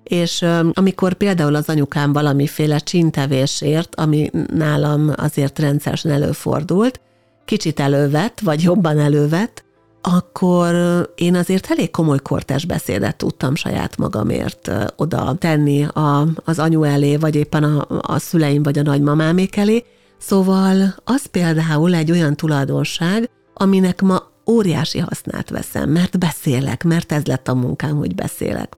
és 0.03 0.45
amikor 0.73 1.15
például 1.15 1.55
az 1.55 1.69
anyukám 1.69 2.13
valamiféle 2.13 2.79
csintevésért, 2.79 3.95
ami 3.95 4.31
nálam 4.55 5.13
azért 5.17 5.59
rendszeresen 5.59 6.11
előfordult, 6.13 7.01
kicsit 7.45 7.81
elővett, 7.81 8.41
vagy 8.41 8.63
jobban 8.63 8.99
elővett, 8.99 9.65
akkor 10.01 10.75
én 11.15 11.35
azért 11.35 11.71
elég 11.71 11.91
komoly 11.91 12.19
kortás 12.19 12.65
beszédet 12.65 13.17
tudtam 13.17 13.55
saját 13.55 13.97
magamért 13.97 14.71
oda 14.97 15.35
tenni 15.39 15.85
a, 15.85 16.27
az 16.45 16.59
anyu 16.59 16.83
elé, 16.83 17.17
vagy 17.17 17.35
éppen 17.35 17.65
a, 17.65 17.87
a 18.01 18.19
szüleim, 18.19 18.63
vagy 18.63 18.79
a 18.79 18.83
nagymamámék 18.83 19.57
elé. 19.57 19.85
Szóval 20.23 20.95
az 21.05 21.26
például 21.26 21.95
egy 21.95 22.11
olyan 22.11 22.37
tulajdonság, 22.37 23.31
aminek 23.55 24.02
ma 24.02 24.31
óriási 24.50 24.99
hasznát 24.99 25.50
veszem, 25.50 25.91
mert 25.91 26.19
beszélek, 26.19 26.85
mert 26.85 27.12
ez 27.12 27.25
lett 27.25 27.49
a 27.49 27.55
munkám, 27.55 27.97
hogy 27.97 28.14
beszélek. 28.14 28.76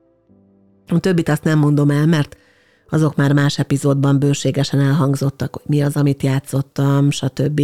A 0.87 0.99
többit 0.99 1.29
azt 1.29 1.45
nem 1.45 1.59
mondom 1.59 1.91
el, 1.91 2.07
mert 2.07 2.37
azok 2.89 3.17
már 3.17 3.33
más 3.33 3.59
epizódban 3.59 4.19
bőségesen 4.19 4.81
elhangzottak, 4.81 5.55
hogy 5.55 5.63
mi 5.67 5.83
az, 5.83 5.97
amit 5.97 6.23
játszottam, 6.23 7.11
stb. 7.11 7.61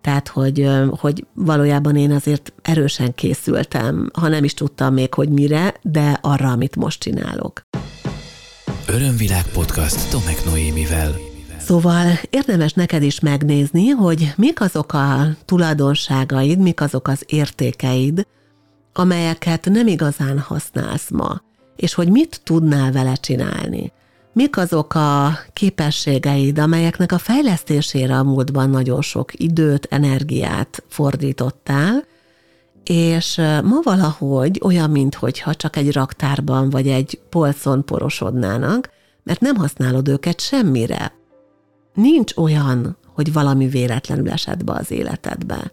Tehát, 0.00 0.28
hogy, 0.28 0.68
hogy 0.90 1.26
valójában 1.34 1.96
én 1.96 2.10
azért 2.10 2.52
erősen 2.62 3.14
készültem, 3.14 4.10
ha 4.12 4.28
nem 4.28 4.44
is 4.44 4.54
tudtam 4.54 4.94
még, 4.94 5.14
hogy 5.14 5.28
mire, 5.28 5.74
de 5.82 6.18
arra, 6.22 6.50
amit 6.50 6.76
most 6.76 7.00
csinálok. 7.00 7.62
Örömvilág 8.86 9.44
podcast 9.52 10.10
Tomek 10.10 10.44
Noémivel. 10.44 11.27
Szóval 11.68 12.06
érdemes 12.30 12.72
neked 12.72 13.02
is 13.02 13.20
megnézni, 13.20 13.88
hogy 13.88 14.32
mik 14.36 14.60
azok 14.60 14.92
a 14.92 15.26
tulajdonságaid, 15.44 16.58
mik 16.58 16.80
azok 16.80 17.08
az 17.08 17.24
értékeid, 17.26 18.26
amelyeket 18.92 19.64
nem 19.64 19.86
igazán 19.86 20.38
használsz 20.38 21.10
ma 21.10 21.40
és 21.78 21.94
hogy 21.94 22.10
mit 22.10 22.40
tudnál 22.44 22.92
vele 22.92 23.14
csinálni. 23.14 23.92
Mik 24.32 24.56
azok 24.56 24.94
a 24.94 25.38
képességeid, 25.52 26.58
amelyeknek 26.58 27.12
a 27.12 27.18
fejlesztésére 27.18 28.18
a 28.18 28.22
múltban 28.22 28.70
nagyon 28.70 29.02
sok 29.02 29.40
időt, 29.40 29.86
energiát 29.90 30.84
fordítottál, 30.88 32.04
és 32.84 33.36
ma 33.62 33.80
valahogy 33.82 34.60
olyan, 34.64 34.90
mintha 34.90 35.54
csak 35.54 35.76
egy 35.76 35.92
raktárban 35.92 36.70
vagy 36.70 36.88
egy 36.88 37.20
polcon 37.28 37.84
porosodnának, 37.84 38.90
mert 39.22 39.40
nem 39.40 39.56
használod 39.56 40.08
őket 40.08 40.40
semmire. 40.40 41.17
Nincs 41.98 42.36
olyan, 42.36 42.96
hogy 43.14 43.32
valami 43.32 43.68
véletlenül 43.68 44.30
esett 44.30 44.64
be 44.64 44.72
az 44.72 44.90
életedbe. 44.90 45.72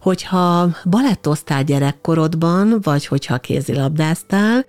Hogyha 0.00 0.68
balettoztál 0.84 1.64
gyerekkorodban, 1.64 2.78
vagy 2.82 3.06
hogyha 3.06 3.38
kézilabdáztál, 3.38 4.64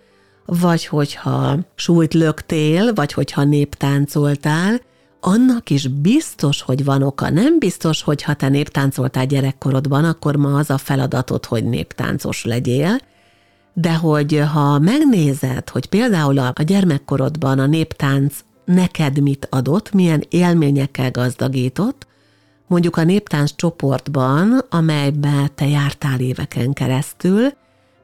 vagy 0.46 0.86
hogyha 0.86 1.58
súlyt 1.76 2.14
löktél, 2.14 2.94
vagy 2.94 3.14
hogyha 3.14 3.44
néptáncoltál, 3.44 4.82
annak 5.20 5.70
is 5.70 5.88
biztos, 5.88 6.62
hogy 6.62 6.84
van 6.84 7.02
oka. 7.02 7.30
Nem 7.30 7.60
biztos, 7.60 8.02
hogy 8.02 8.22
ha 8.22 8.34
te 8.34 8.50
néptáncoltál 8.50 9.26
gyerekkorodban, 9.26 10.06
akkor 10.06 10.36
ma 10.36 10.58
az 10.58 10.70
a 10.70 10.78
feladatod, 10.78 11.46
hogy 11.46 11.64
néptáncos 11.64 12.46
legyél, 12.46 12.98
de 13.74 13.96
hogy 13.96 14.44
ha 14.54 14.80
megnézed, 14.80 15.70
hogy 15.70 15.86
például 15.86 16.38
a 16.38 16.64
gyermekkorodban 16.66 17.60
a 17.60 17.66
néptánc 17.66 18.44
neked 18.66 19.22
mit 19.22 19.48
adott, 19.50 19.94
milyen 19.94 20.24
élményekkel 20.30 21.12
gazdagított, 21.12 22.08
mondjuk 22.68 22.98
a 22.98 23.04
néptánc 23.04 23.56
csoportban, 23.56 24.66
amelybe 24.70 25.52
te 25.56 25.68
jártál 25.68 26.20
éveken 26.20 26.74
keresztül, 26.74 27.54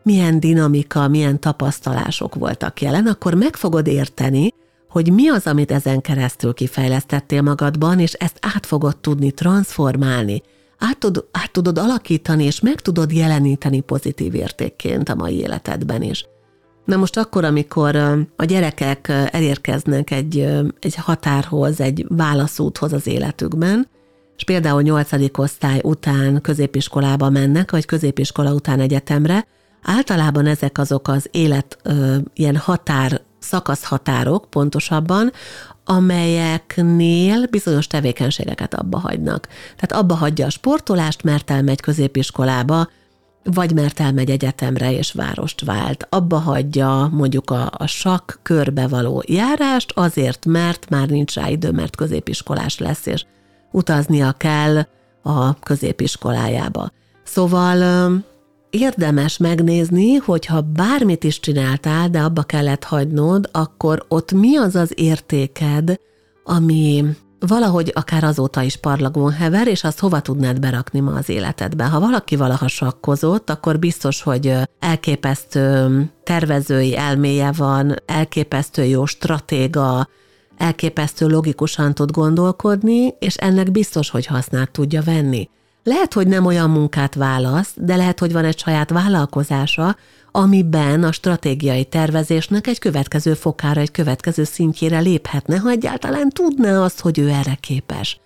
milyen 0.03 0.39
dinamika, 0.39 1.07
milyen 1.07 1.39
tapasztalások 1.39 2.35
voltak 2.35 2.81
jelen, 2.81 3.07
akkor 3.07 3.33
meg 3.33 3.55
fogod 3.55 3.87
érteni, 3.87 4.53
hogy 4.89 5.11
mi 5.13 5.29
az, 5.29 5.47
amit 5.47 5.71
ezen 5.71 6.01
keresztül 6.01 6.53
kifejlesztettél 6.53 7.41
magadban, 7.41 7.99
és 7.99 8.13
ezt 8.13 8.37
át 8.55 8.65
fogod 8.65 8.97
tudni 8.97 9.31
transformálni, 9.31 10.41
át, 10.77 10.97
tud, 10.97 11.25
át 11.31 11.51
tudod 11.51 11.77
alakítani, 11.77 12.43
és 12.43 12.59
meg 12.59 12.81
tudod 12.81 13.11
jeleníteni 13.11 13.79
pozitív 13.79 14.35
értékként 14.35 15.09
a 15.09 15.15
mai 15.15 15.39
életedben 15.39 16.01
is. 16.01 16.25
Na 16.89 16.95
most 16.95 17.17
akkor, 17.17 17.43
amikor 17.43 17.95
a 18.35 18.45
gyerekek 18.45 19.07
elérkeznek 19.31 20.11
egy, 20.11 20.39
egy 20.79 20.95
határhoz, 20.95 21.79
egy 21.79 22.05
válaszúthoz 22.07 22.93
az 22.93 23.07
életükben, 23.07 23.87
és 24.35 24.43
például 24.43 24.81
nyolcadik 24.81 25.37
osztály 25.37 25.79
után 25.83 26.41
középiskolába 26.41 27.29
mennek, 27.29 27.71
vagy 27.71 27.85
középiskola 27.85 28.53
után 28.53 28.79
egyetemre, 28.79 29.45
Általában 29.81 30.45
ezek 30.45 30.77
azok 30.77 31.07
az 31.07 31.27
élet 31.31 31.77
ilyen 32.33 32.57
határ, 32.57 33.21
szakaszhatárok 33.39 34.49
pontosabban, 34.49 35.31
amelyeknél 35.85 37.47
bizonyos 37.47 37.87
tevékenységeket 37.87 38.73
abba 38.73 38.97
hagynak. 38.97 39.47
Tehát 39.75 40.03
abba 40.03 40.15
hagyja 40.15 40.45
a 40.45 40.49
sportolást, 40.49 41.23
mert 41.23 41.51
elmegy 41.51 41.81
középiskolába, 41.81 42.89
vagy 43.53 43.73
mert 43.73 43.99
elmegy 43.99 44.29
egyetemre 44.29 44.91
és 44.91 45.11
várost 45.11 45.61
vált. 45.65 46.07
Abba 46.09 46.37
hagyja 46.37 47.09
mondjuk 47.11 47.49
a, 47.49 47.71
a 47.77 47.87
sakk 47.87 48.31
körbe 48.41 48.87
való 48.87 49.23
járást, 49.27 49.91
azért, 49.95 50.45
mert 50.45 50.89
már 50.89 51.09
nincs 51.09 51.33
rá 51.33 51.49
idő, 51.49 51.71
mert 51.71 51.95
középiskolás 51.95 52.77
lesz, 52.77 53.05
és 53.05 53.25
utaznia 53.71 54.31
kell 54.31 54.77
a 55.21 55.59
középiskolájába. 55.59 56.91
Szóval 57.23 58.11
érdemes 58.69 59.37
megnézni, 59.37 60.15
hogyha 60.15 60.61
bármit 60.61 61.23
is 61.23 61.39
csináltál, 61.39 62.09
de 62.09 62.19
abba 62.19 62.43
kellett 62.43 62.83
hagynod, 62.83 63.49
akkor 63.51 64.05
ott 64.07 64.31
mi 64.31 64.57
az 64.57 64.75
az 64.75 64.91
értéked, 64.95 65.95
ami 66.43 67.05
valahogy 67.39 67.91
akár 67.95 68.23
azóta 68.23 68.61
is 68.61 68.75
parlagon 68.75 69.31
hever, 69.31 69.67
és 69.67 69.83
azt 69.83 69.99
hova 69.99 70.19
tudnád 70.19 70.59
berakni 70.59 70.99
ma 70.99 71.11
az 71.11 71.29
életedbe. 71.29 71.83
Ha 71.83 71.99
valaki 71.99 72.35
valaha 72.35 72.67
sakkozott, 72.67 73.49
akkor 73.49 73.79
biztos, 73.79 74.21
hogy 74.21 74.53
elképesztő 74.79 76.03
tervezői 76.23 76.97
elméje 76.97 77.51
van, 77.51 77.95
elképesztő 78.05 78.83
jó 78.83 79.05
stratéga, 79.05 80.07
elképesztő 80.57 81.27
logikusan 81.27 81.93
tud 81.93 82.11
gondolkodni, 82.11 83.13
és 83.19 83.35
ennek 83.35 83.71
biztos, 83.71 84.09
hogy 84.09 84.25
hasznát 84.25 84.71
tudja 84.71 85.01
venni. 85.01 85.49
Lehet, 85.83 86.13
hogy 86.13 86.27
nem 86.27 86.45
olyan 86.45 86.69
munkát 86.69 87.15
választ, 87.15 87.83
de 87.85 87.95
lehet, 87.95 88.19
hogy 88.19 88.31
van 88.31 88.45
egy 88.45 88.59
saját 88.59 88.89
vállalkozása, 88.89 89.95
amiben 90.31 91.03
a 91.03 91.11
stratégiai 91.11 91.85
tervezésnek 91.85 92.67
egy 92.67 92.79
következő 92.79 93.33
fokára, 93.33 93.81
egy 93.81 93.91
következő 93.91 94.43
szintjére 94.43 94.99
léphetne, 94.99 95.57
ha 95.57 95.69
egyáltalán 95.69 96.29
tudná 96.29 96.83
azt, 96.83 96.99
hogy 96.99 97.19
ő 97.19 97.29
erre 97.29 97.57
képes. 97.59 98.19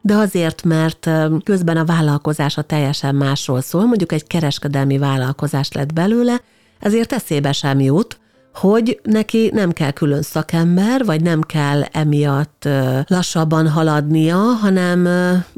De 0.00 0.14
azért, 0.14 0.62
mert 0.62 1.10
közben 1.44 1.76
a 1.76 1.84
vállalkozása 1.84 2.62
teljesen 2.62 3.14
másról 3.14 3.60
szól, 3.60 3.86
mondjuk 3.86 4.12
egy 4.12 4.26
kereskedelmi 4.26 4.98
vállalkozás 4.98 5.72
lett 5.72 5.92
belőle, 5.92 6.40
ezért 6.80 7.12
eszébe 7.12 7.52
sem 7.52 7.80
jut, 7.80 8.18
hogy 8.56 9.00
neki 9.02 9.50
nem 9.52 9.72
kell 9.72 9.90
külön 9.90 10.22
szakember, 10.22 11.04
vagy 11.04 11.22
nem 11.22 11.40
kell 11.40 11.82
emiatt 11.82 12.68
lassabban 13.06 13.68
haladnia, 13.68 14.36
hanem 14.36 15.08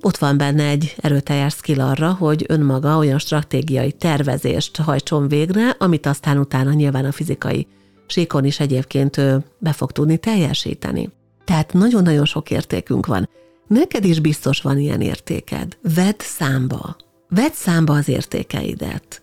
ott 0.00 0.16
van 0.16 0.36
benne 0.36 0.64
egy 0.64 0.94
erőteljes 1.00 1.52
skill 1.52 1.80
arra, 1.80 2.12
hogy 2.12 2.44
önmaga 2.48 2.96
olyan 2.96 3.18
stratégiai 3.18 3.92
tervezést 3.92 4.76
hajtson 4.76 5.28
végre, 5.28 5.74
amit 5.78 6.06
aztán 6.06 6.38
utána 6.38 6.72
nyilván 6.72 7.04
a 7.04 7.12
fizikai 7.12 7.66
síkon 8.06 8.44
is 8.44 8.60
egyébként 8.60 9.16
ő 9.16 9.44
be 9.58 9.72
fog 9.72 9.92
tudni 9.92 10.16
teljesíteni. 10.16 11.10
Tehát 11.44 11.72
nagyon-nagyon 11.72 12.24
sok 12.24 12.50
értékünk 12.50 13.06
van. 13.06 13.28
Neked 13.66 14.04
is 14.04 14.20
biztos 14.20 14.60
van 14.60 14.78
ilyen 14.78 15.00
értéked. 15.00 15.76
Vedd 15.94 16.18
számba. 16.18 16.96
Vedd 17.28 17.52
számba 17.52 17.94
az 17.94 18.08
értékeidet 18.08 19.20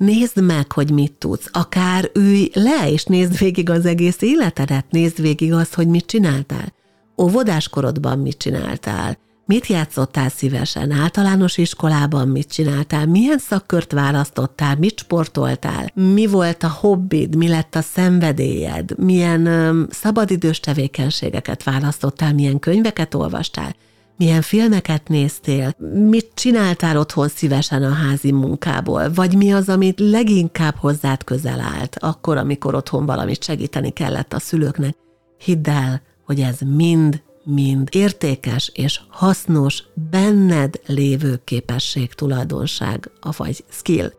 nézd 0.00 0.42
meg, 0.42 0.72
hogy 0.72 0.90
mit 0.90 1.12
tudsz. 1.12 1.48
Akár 1.52 2.10
ülj 2.14 2.50
le, 2.54 2.90
és 2.90 3.04
nézd 3.04 3.38
végig 3.38 3.70
az 3.70 3.86
egész 3.86 4.20
életedet, 4.20 4.84
nézd 4.90 5.20
végig 5.20 5.52
azt, 5.52 5.74
hogy 5.74 5.86
mit 5.86 6.06
csináltál. 6.06 6.72
Óvodáskorodban 7.16 8.18
mit 8.18 8.38
csináltál, 8.38 9.18
mit 9.50 9.66
játszottál 9.66 10.28
szívesen, 10.28 10.90
általános 10.90 11.56
iskolában 11.58 12.28
mit 12.28 12.52
csináltál, 12.52 13.06
milyen 13.06 13.38
szakkört 13.38 13.92
választottál, 13.92 14.76
mit 14.76 14.98
sportoltál, 14.98 15.90
mi 15.94 16.26
volt 16.26 16.62
a 16.62 16.76
hobbid, 16.80 17.36
mi 17.36 17.48
lett 17.48 17.74
a 17.74 17.80
szenvedélyed, 17.80 18.98
milyen 18.98 19.46
öm, 19.46 19.86
szabadidős 19.90 20.60
tevékenységeket 20.60 21.62
választottál, 21.62 22.34
milyen 22.34 22.58
könyveket 22.58 23.14
olvastál, 23.14 23.74
milyen 24.20 24.42
filmeket 24.42 25.08
néztél, 25.08 25.74
mit 26.08 26.30
csináltál 26.34 26.96
otthon 26.96 27.28
szívesen 27.28 27.82
a 27.82 27.92
házi 27.92 28.32
munkából, 28.32 29.12
vagy 29.12 29.36
mi 29.36 29.52
az, 29.52 29.68
amit 29.68 30.00
leginkább 30.00 30.74
hozzád 30.76 31.24
közel 31.24 31.60
állt, 31.60 31.96
akkor, 32.00 32.36
amikor 32.36 32.74
otthon 32.74 33.06
valamit 33.06 33.44
segíteni 33.44 33.90
kellett 33.90 34.32
a 34.32 34.38
szülőknek. 34.38 34.96
Hidd 35.38 35.68
el, 35.68 36.02
hogy 36.24 36.40
ez 36.40 36.58
mind 36.60 37.22
mind 37.44 37.88
értékes 37.92 38.70
és 38.74 39.00
hasznos 39.08 39.82
benned 40.10 40.80
lévő 40.86 41.40
képesség, 41.44 42.12
tulajdonság, 42.12 43.10
vagy 43.36 43.64
skill. 43.68 44.12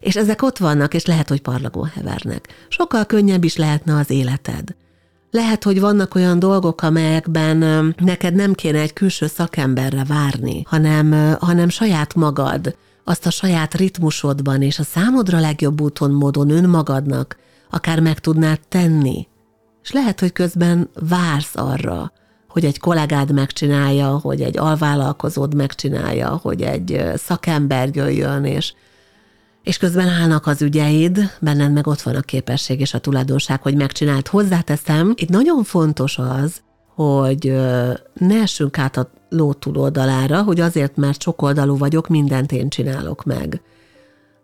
És 0.00 0.16
ezek 0.16 0.42
ott 0.42 0.58
vannak, 0.58 0.94
és 0.94 1.04
lehet, 1.04 1.28
hogy 1.28 1.40
parlagon 1.40 1.86
hevernek. 1.86 2.66
Sokkal 2.68 3.04
könnyebb 3.04 3.44
is 3.44 3.56
lehetne 3.56 3.96
az 3.96 4.10
életed. 4.10 4.74
Lehet, 5.34 5.64
hogy 5.64 5.80
vannak 5.80 6.14
olyan 6.14 6.38
dolgok, 6.38 6.82
amelyekben 6.82 7.56
neked 7.98 8.34
nem 8.34 8.52
kéne 8.52 8.80
egy 8.80 8.92
külső 8.92 9.26
szakemberre 9.26 10.04
várni, 10.04 10.62
hanem, 10.66 11.36
hanem 11.40 11.68
saját 11.68 12.14
magad, 12.14 12.76
azt 13.04 13.26
a 13.26 13.30
saját 13.30 13.74
ritmusodban 13.74 14.62
és 14.62 14.78
a 14.78 14.82
számodra 14.82 15.40
legjobb 15.40 15.80
úton, 15.80 16.10
módon 16.10 16.50
önmagadnak 16.50 17.36
akár 17.70 18.00
meg 18.00 18.18
tudnád 18.18 18.60
tenni. 18.68 19.26
És 19.82 19.92
lehet, 19.92 20.20
hogy 20.20 20.32
közben 20.32 20.90
vársz 21.08 21.56
arra, 21.56 22.12
hogy 22.48 22.64
egy 22.64 22.78
kollégád 22.78 23.32
megcsinálja, 23.32 24.08
hogy 24.08 24.40
egy 24.40 24.58
alvállalkozód 24.58 25.54
megcsinálja, 25.54 26.28
hogy 26.42 26.62
egy 26.62 27.04
szakember 27.14 27.88
jöjjön, 27.92 28.44
és 28.44 28.74
és 29.64 29.78
közben 29.78 30.08
állnak 30.08 30.46
az 30.46 30.62
ügyeid, 30.62 31.30
benned 31.40 31.72
meg 31.72 31.86
ott 31.86 32.00
van 32.00 32.14
a 32.14 32.20
képesség 32.20 32.80
és 32.80 32.94
a 32.94 32.98
tulajdonság, 32.98 33.62
hogy 33.62 33.74
megcsinált. 33.76 34.28
Hozzáteszem, 34.28 35.12
itt 35.16 35.28
nagyon 35.28 35.64
fontos 35.64 36.18
az, 36.18 36.60
hogy 36.94 37.52
ne 38.14 38.40
essünk 38.40 38.78
át 38.78 38.96
a 38.96 39.10
ló 39.28 39.52
túloldalára, 39.52 40.42
hogy 40.42 40.60
azért, 40.60 40.96
mert 40.96 41.22
sokoldalú 41.22 41.76
vagyok, 41.76 42.08
mindent 42.08 42.52
én 42.52 42.68
csinálok 42.68 43.24
meg 43.24 43.62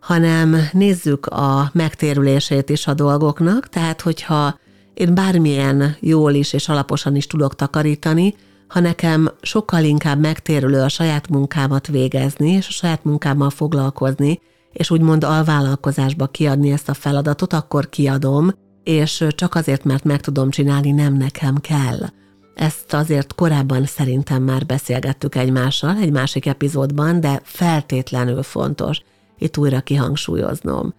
hanem 0.01 0.55
nézzük 0.71 1.25
a 1.25 1.69
megtérülését 1.73 2.69
is 2.69 2.87
a 2.87 2.93
dolgoknak, 2.93 3.69
tehát 3.69 4.01
hogyha 4.01 4.59
én 4.93 5.13
bármilyen 5.13 5.95
jól 5.99 6.33
is 6.33 6.53
és 6.53 6.69
alaposan 6.69 7.15
is 7.15 7.27
tudok 7.27 7.55
takarítani, 7.55 8.35
ha 8.67 8.79
nekem 8.79 9.31
sokkal 9.41 9.83
inkább 9.83 10.19
megtérülő 10.19 10.81
a 10.81 10.89
saját 10.89 11.29
munkámat 11.29 11.87
végezni, 11.87 12.51
és 12.51 12.67
a 12.67 12.71
saját 12.71 13.03
munkámmal 13.03 13.49
foglalkozni, 13.49 14.39
és 14.71 14.89
úgymond 14.89 15.23
alvállalkozásba 15.23 16.27
kiadni 16.27 16.71
ezt 16.71 16.89
a 16.89 16.93
feladatot, 16.93 17.53
akkor 17.53 17.89
kiadom, 17.89 18.51
és 18.83 19.25
csak 19.29 19.55
azért, 19.55 19.83
mert 19.83 20.03
meg 20.03 20.21
tudom 20.21 20.49
csinálni, 20.49 20.91
nem 20.91 21.13
nekem 21.13 21.55
kell. 21.55 21.99
Ezt 22.55 22.93
azért 22.93 23.35
korábban 23.35 23.85
szerintem 23.85 24.43
már 24.43 24.65
beszélgettük 24.65 25.35
egymással, 25.35 25.97
egy 25.97 26.11
másik 26.11 26.45
epizódban, 26.45 27.19
de 27.19 27.41
feltétlenül 27.43 28.43
fontos 28.43 29.01
itt 29.37 29.57
újra 29.57 29.81
kihangsúlyoznom. 29.81 30.93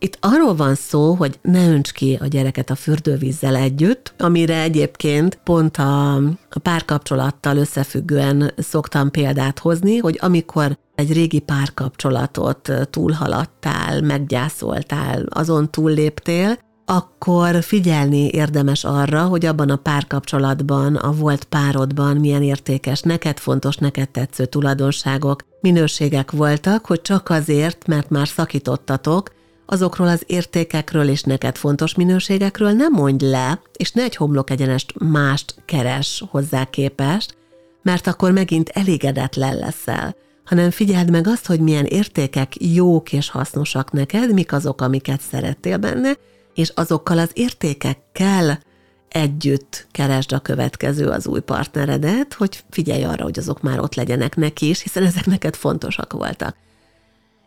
Itt 0.00 0.18
arról 0.20 0.54
van 0.54 0.74
szó, 0.74 1.14
hogy 1.14 1.38
ne 1.42 1.68
önts 1.68 1.92
ki 1.92 2.18
a 2.20 2.26
gyereket 2.26 2.70
a 2.70 2.74
fürdővízzel 2.74 3.56
együtt, 3.56 4.14
amire 4.18 4.60
egyébként 4.60 5.40
pont 5.44 5.76
a, 5.76 6.20
párkapcsolattal 6.62 7.56
összefüggően 7.56 8.52
szoktam 8.56 9.10
példát 9.10 9.58
hozni, 9.58 9.96
hogy 9.96 10.18
amikor 10.22 10.78
egy 10.94 11.12
régi 11.12 11.38
párkapcsolatot 11.38 12.72
túlhaladtál, 12.90 14.00
meggyászoltál, 14.00 15.26
azon 15.28 15.70
túlléptél, 15.70 16.58
akkor 16.84 17.62
figyelni 17.62 18.28
érdemes 18.28 18.84
arra, 18.84 19.22
hogy 19.24 19.46
abban 19.46 19.70
a 19.70 19.76
párkapcsolatban, 19.76 20.96
a 20.96 21.12
volt 21.12 21.44
párodban 21.44 22.16
milyen 22.16 22.42
értékes, 22.42 23.00
neked 23.00 23.38
fontos, 23.38 23.76
neked 23.76 24.08
tetsző 24.08 24.44
tulajdonságok, 24.46 25.42
minőségek 25.60 26.30
voltak, 26.30 26.86
hogy 26.86 27.00
csak 27.00 27.28
azért, 27.28 27.86
mert 27.86 28.10
már 28.10 28.28
szakítottatok, 28.28 29.30
azokról 29.70 30.08
az 30.08 30.22
értékekről 30.26 31.08
és 31.08 31.22
neked 31.22 31.56
fontos 31.56 31.94
minőségekről 31.94 32.72
nem 32.72 32.92
mondj 32.92 33.24
le, 33.24 33.60
és 33.76 33.92
ne 33.92 34.02
egy 34.02 34.16
homlok 34.16 34.50
egyenest 34.50 34.94
mást 34.98 35.54
keres 35.64 36.24
hozzá 36.30 36.64
képest, 36.64 37.36
mert 37.82 38.06
akkor 38.06 38.32
megint 38.32 38.68
elégedetlen 38.68 39.56
leszel, 39.56 40.16
hanem 40.44 40.70
figyeld 40.70 41.10
meg 41.10 41.26
azt, 41.26 41.46
hogy 41.46 41.60
milyen 41.60 41.84
értékek 41.84 42.52
jók 42.58 43.12
és 43.12 43.30
hasznosak 43.30 43.92
neked, 43.92 44.32
mik 44.32 44.52
azok, 44.52 44.80
amiket 44.80 45.20
szerettél 45.20 45.76
benne, 45.76 46.12
és 46.54 46.72
azokkal 46.74 47.18
az 47.18 47.30
értékekkel 47.32 48.60
együtt 49.08 49.86
keresd 49.90 50.32
a 50.32 50.38
következő 50.38 51.06
az 51.06 51.26
új 51.26 51.40
partneredet, 51.40 52.34
hogy 52.34 52.64
figyelj 52.70 53.04
arra, 53.04 53.22
hogy 53.22 53.38
azok 53.38 53.62
már 53.62 53.80
ott 53.80 53.94
legyenek 53.94 54.36
neki 54.36 54.68
is, 54.68 54.82
hiszen 54.82 55.04
ezek 55.04 55.26
neked 55.26 55.54
fontosak 55.54 56.12
voltak. 56.12 56.56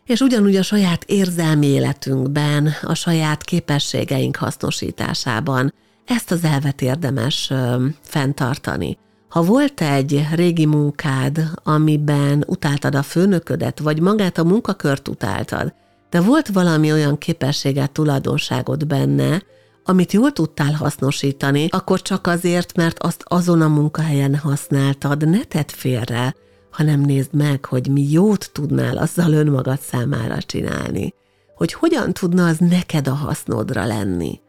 És 0.06 0.20
ugyanúgy 0.20 0.56
a 0.56 0.62
saját 0.62 1.04
érzelmi 1.04 1.66
életünkben, 1.66 2.68
a 2.82 2.94
saját 2.94 3.44
képességeink 3.44 4.36
hasznosításában 4.36 5.74
ezt 6.04 6.30
az 6.30 6.44
elvet 6.44 6.82
érdemes 6.82 7.50
ö, 7.50 7.86
fenntartani. 8.02 8.98
Ha 9.28 9.42
volt 9.42 9.80
egy 9.80 10.26
régi 10.34 10.66
munkád, 10.66 11.50
amiben 11.62 12.44
utáltad 12.46 12.94
a 12.94 13.02
főnöködet, 13.02 13.78
vagy 13.78 14.00
magát 14.00 14.38
a 14.38 14.44
munkakört 14.44 15.08
utáltad, 15.08 15.74
de 16.10 16.20
volt 16.20 16.48
valami 16.48 16.92
olyan 16.92 17.18
képességet, 17.18 17.90
tulajdonságod 17.90 18.86
benne, 18.86 19.42
amit 19.84 20.12
jól 20.12 20.32
tudtál 20.32 20.72
hasznosítani, 20.72 21.68
akkor 21.70 22.02
csak 22.02 22.26
azért, 22.26 22.76
mert 22.76 23.02
azt 23.02 23.24
azon 23.24 23.60
a 23.60 23.68
munkahelyen 23.68 24.36
használtad, 24.36 25.28
ne 25.28 25.44
tedd 25.44 25.68
félre, 25.68 26.34
hanem 26.72 27.00
nézd 27.00 27.34
meg, 27.34 27.64
hogy 27.64 27.88
mi 27.88 28.10
jót 28.10 28.50
tudnál 28.52 28.96
azzal 28.96 29.32
önmagad 29.32 29.80
számára 29.80 30.38
csinálni, 30.38 31.14
hogy 31.56 31.72
hogyan 31.72 32.12
tudna 32.12 32.46
az 32.46 32.58
neked 32.58 33.08
a 33.08 33.14
hasznodra 33.14 33.86
lenni. 33.86 34.40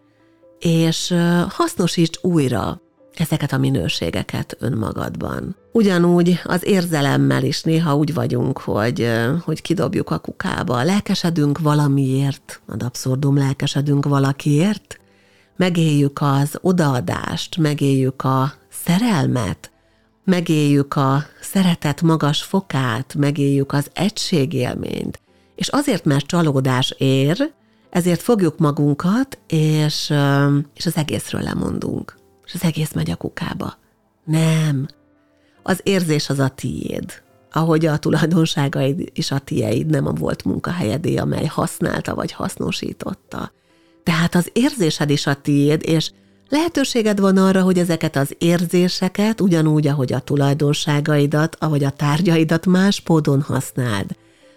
És 0.60 1.16
hasznosíts 1.50 2.18
újra 2.22 2.82
ezeket 3.14 3.52
a 3.52 3.58
minőségeket 3.58 4.58
önmagadban. 4.60 5.56
Ugyanúgy 5.72 6.40
az 6.44 6.66
érzelemmel 6.66 7.44
is 7.44 7.62
néha 7.62 7.96
úgy 7.96 8.14
vagyunk, 8.14 8.58
hogy, 8.58 9.10
hogy 9.44 9.62
kidobjuk 9.62 10.10
a 10.10 10.18
kukába, 10.18 10.84
lelkesedünk 10.84 11.60
valamiért, 11.60 12.62
ad 12.68 12.84
abszurdum, 12.84 13.38
lelkesedünk 13.38 14.06
valakiért, 14.06 14.98
megéljük 15.56 16.22
az 16.22 16.58
odaadást, 16.62 17.58
megéljük 17.58 18.24
a 18.24 18.54
szerelmet, 18.70 19.72
megéljük 20.24 20.96
a 20.96 21.26
szeretet 21.42 22.02
magas 22.02 22.44
fokát, 22.44 23.16
megéljük 23.16 23.72
az 23.72 23.90
egységélményt, 23.94 25.22
és 25.56 25.68
azért, 25.68 26.06
mert 26.06 26.26
csalódás 26.26 26.96
ér, 26.98 27.54
ezért 27.90 28.22
fogjuk 28.22 28.58
magunkat, 28.58 29.40
és, 29.48 30.14
és 30.76 30.86
az 30.86 30.96
egészről 30.96 31.42
lemondunk. 31.42 32.18
És 32.46 32.54
az 32.54 32.64
egész 32.64 32.92
megy 32.94 33.12
a 33.12 33.16
kukába. 33.16 33.78
Nem. 34.24 34.88
Az 35.64 35.80
érzés 35.84 36.30
az 36.30 36.40
a 36.40 36.48
tiéd. 36.48 37.22
ahogy 37.56 37.86
a 37.86 37.98
tulajdonságaid 37.98 39.12
és 39.14 39.32
a 39.32 39.40
tieid 39.40 39.88
nem 39.88 40.08
a 40.08 40.12
volt 40.12 40.44
munkahelyedé, 40.44 41.16
amely 41.16 41.46
használta 41.46 42.16
vagy 42.16 42.32
hasznosította. 42.32 43.52
Tehát 44.04 44.36
az 44.36 44.50
érzésed 44.54 45.10
is 45.10 45.28
a 45.28 45.34
tiéd, 45.42 45.82
és 45.86 46.12
lehetőséged 46.54 47.20
van 47.20 47.38
arra, 47.38 47.62
hogy 47.62 47.78
ezeket 47.78 48.16
az 48.16 48.36
érzéseket, 48.38 49.42
ugyanúgy, 49.42 49.88
ahogy 49.88 50.14
a 50.14 50.20
tulajdonságaidat, 50.20 51.56
ahogy 51.60 51.84
a 51.84 51.90
tárgyaidat 51.90 52.66
más 52.66 53.02
módon 53.06 53.42
használd. 53.42 54.16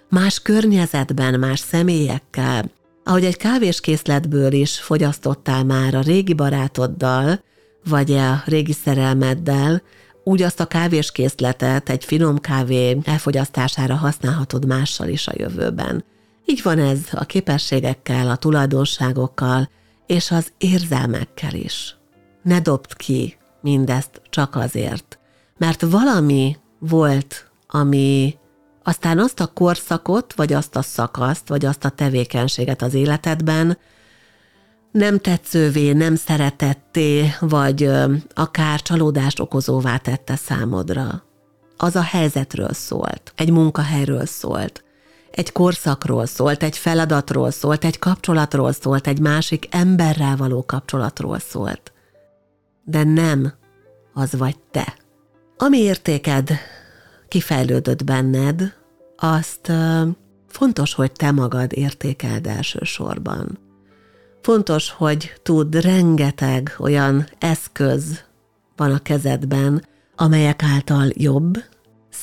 Más 0.09 0.43
környezetben, 0.43 1.39
más 1.39 1.59
személyekkel, 1.59 2.71
ahogy 3.05 3.25
egy 3.25 3.37
kávéskészletből 3.37 4.53
is 4.53 4.79
fogyasztottál 4.79 5.65
már 5.65 5.95
a 5.95 6.01
régi 6.01 6.35
barátoddal, 6.35 7.41
vagy 7.89 8.13
a 8.13 8.43
régi 8.47 8.73
szerelmeddel, 8.73 9.83
úgy 10.25 10.43
azt 10.43 10.61
a 10.61 10.67
kávéskészletet 10.67 11.89
egy 11.89 12.05
finom 12.05 12.39
kávé 12.39 12.99
elfogyasztására 13.05 13.95
használhatod 13.95 14.67
mással 14.67 15.09
is 15.09 15.27
a 15.29 15.33
jövőben. 15.37 16.05
Így 16.47 16.61
van 16.63 16.79
ez 16.79 16.99
a 17.13 17.25
képességekkel, 17.25 18.31
a 18.31 18.37
tulajdonságokkal 18.37 19.69
és 20.07 20.31
az 20.31 20.53
érzelmekkel 20.59 21.55
is. 21.55 21.97
Ne 22.43 22.61
dobd 22.61 22.97
ki 22.97 23.37
mindezt 23.61 24.23
csak 24.31 24.57
azért, 24.57 25.19
mert 25.59 25.81
valami 25.81 26.57
volt, 26.79 27.51
ami 27.69 28.37
aztán 28.83 29.19
azt 29.19 29.41
a 29.41 29.47
korszakot, 29.47 30.35
vagy 30.35 30.53
azt 30.53 30.77
a 30.77 30.83
szakaszt, 30.83 31.49
vagy 31.49 31.65
azt 31.65 31.85
a 31.85 31.89
tevékenységet 31.89 32.83
az 32.83 32.95
életedben 32.95 33.79
nem 34.97 35.19
tetszővé, 35.19 35.93
nem 35.93 36.15
szeretetté, 36.15 37.31
vagy 37.41 37.91
akár 38.35 38.83
csalódást 38.83 39.41
okozóvá 39.41 39.97
tette 39.97 40.37
számodra. 40.37 41.23
Az 41.77 41.97
a 41.97 42.03
helyzetről 42.03 42.73
szólt, 42.73 43.33
egy 43.37 43.51
munkahelyről 43.51 44.27
szólt, 44.27 44.85
egy 45.37 45.53
korszakról 45.53 46.27
szólt, 46.27 46.63
egy 46.63 46.77
feladatról 46.77 47.51
szólt, 47.51 47.85
egy 47.85 47.99
kapcsolatról 47.99 48.73
szólt, 48.73 49.07
egy 49.07 49.21
másik 49.21 49.69
emberrel 49.71 50.37
való 50.37 50.65
kapcsolatról 50.65 51.39
szólt. 51.39 51.93
De 52.85 53.05
nem 53.05 53.53
az 54.13 54.37
vagy 54.37 54.57
te. 54.71 54.97
Ami 55.57 55.79
értéked 55.79 56.51
kifejlődött 57.29 58.05
benned, 58.05 58.75
azt 59.17 59.73
fontos, 60.49 60.95
hogy 60.95 61.13
te 61.13 61.31
magad 61.31 61.73
értékeld 61.73 62.47
elsősorban. 62.47 63.59
Fontos, 64.43 64.91
hogy 64.91 65.33
tud 65.43 65.75
rengeteg 65.75 66.75
olyan 66.79 67.27
eszköz 67.39 68.25
van 68.77 68.93
a 68.93 68.99
kezedben, 68.99 69.85
amelyek 70.15 70.63
által 70.63 71.09
jobb, 71.15 71.59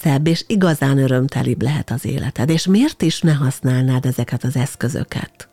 szebb 0.04 0.28
és 0.28 0.44
igazán 0.48 0.98
örömtelibb 0.98 1.62
lehet 1.62 1.92
az 1.92 2.06
életed. 2.06 2.50
És 2.50 2.68
miért 2.68 3.02
is 3.02 3.22
ne 3.22 3.34
használnád 3.34 4.06
ezeket 4.06 4.44
az 4.44 4.56
eszközöket? 4.56 5.50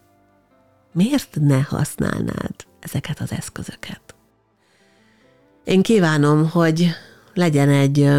Miért 0.93 1.37
ne 1.41 1.61
használnád 1.61 2.55
ezeket 2.81 3.21
az 3.21 3.33
eszközöket? 3.33 4.01
Én 5.65 5.83
kívánom, 5.83 6.51
hogy 6.51 6.91
legyen 7.35 7.69
egy 7.69 8.11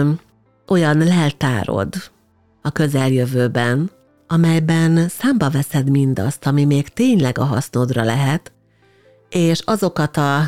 olyan 0.67 0.98
leltárod 0.98 1.96
a 2.62 2.72
közeljövőben, 2.72 3.91
amelyben 4.28 5.08
számba 5.08 5.50
veszed 5.50 5.89
mindazt, 5.89 6.46
ami 6.46 6.65
még 6.65 6.88
tényleg 6.88 7.38
a 7.38 7.44
hasznodra 7.44 8.04
lehet, 8.04 8.52
és 9.30 9.60
azokat 9.60 10.17
a 10.17 10.44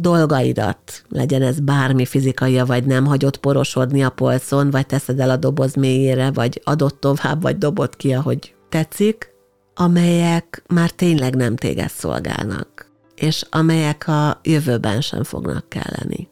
dolgaidat, 0.00 1.04
legyen 1.08 1.42
ez 1.42 1.60
bármi 1.60 2.06
fizikai 2.06 2.60
vagy 2.60 2.84
nem, 2.84 3.06
hagyod 3.06 3.36
porosodni 3.36 4.02
a 4.02 4.10
polcon, 4.10 4.70
vagy 4.70 4.86
teszed 4.86 5.20
el 5.20 5.30
a 5.30 5.36
doboz 5.36 5.74
mélyére, 5.74 6.30
vagy 6.30 6.60
adott 6.64 7.00
tovább, 7.00 7.42
vagy 7.42 7.58
dobod 7.58 7.96
ki, 7.96 8.12
ahogy 8.12 8.54
tetszik, 8.68 9.34
amelyek 9.74 10.62
már 10.68 10.90
tényleg 10.90 11.34
nem 11.34 11.56
téged 11.56 11.90
szolgálnak, 11.90 12.90
és 13.14 13.44
amelyek 13.50 14.08
a 14.08 14.40
jövőben 14.42 15.00
sem 15.00 15.24
fognak 15.24 15.68
kelleni. 15.68 16.28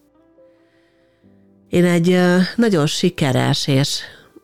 Én 1.68 1.84
egy 1.84 2.18
nagyon 2.56 2.86
sikeres 2.86 3.66
és, 3.66 4.00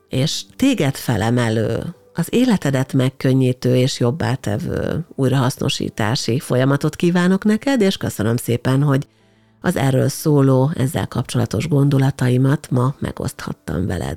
és 0.09 0.43
téged 0.57 0.95
felemelő 0.95 1.95
az 2.15 2.27
életedet 2.31 2.93
megkönnyítő 2.93 3.77
és 3.77 4.01
jobbá 4.01 4.35
tevő 4.35 5.07
újrahasznosítási 5.15 6.39
folyamatot 6.39 6.97
kívánok 6.97 7.45
neked, 7.45 7.81
és 7.81 7.97
köszönöm 7.97 8.37
szépen, 8.37 8.83
hogy 8.83 9.07
az 9.61 9.77
erről 9.77 10.09
szóló, 10.09 10.71
ezzel 10.77 11.09
kapcsolatos 11.09 11.69
gondolataimat 11.69 12.71
ma 12.71 12.95
megoszthattam 12.99 13.87
veled. 13.87 14.17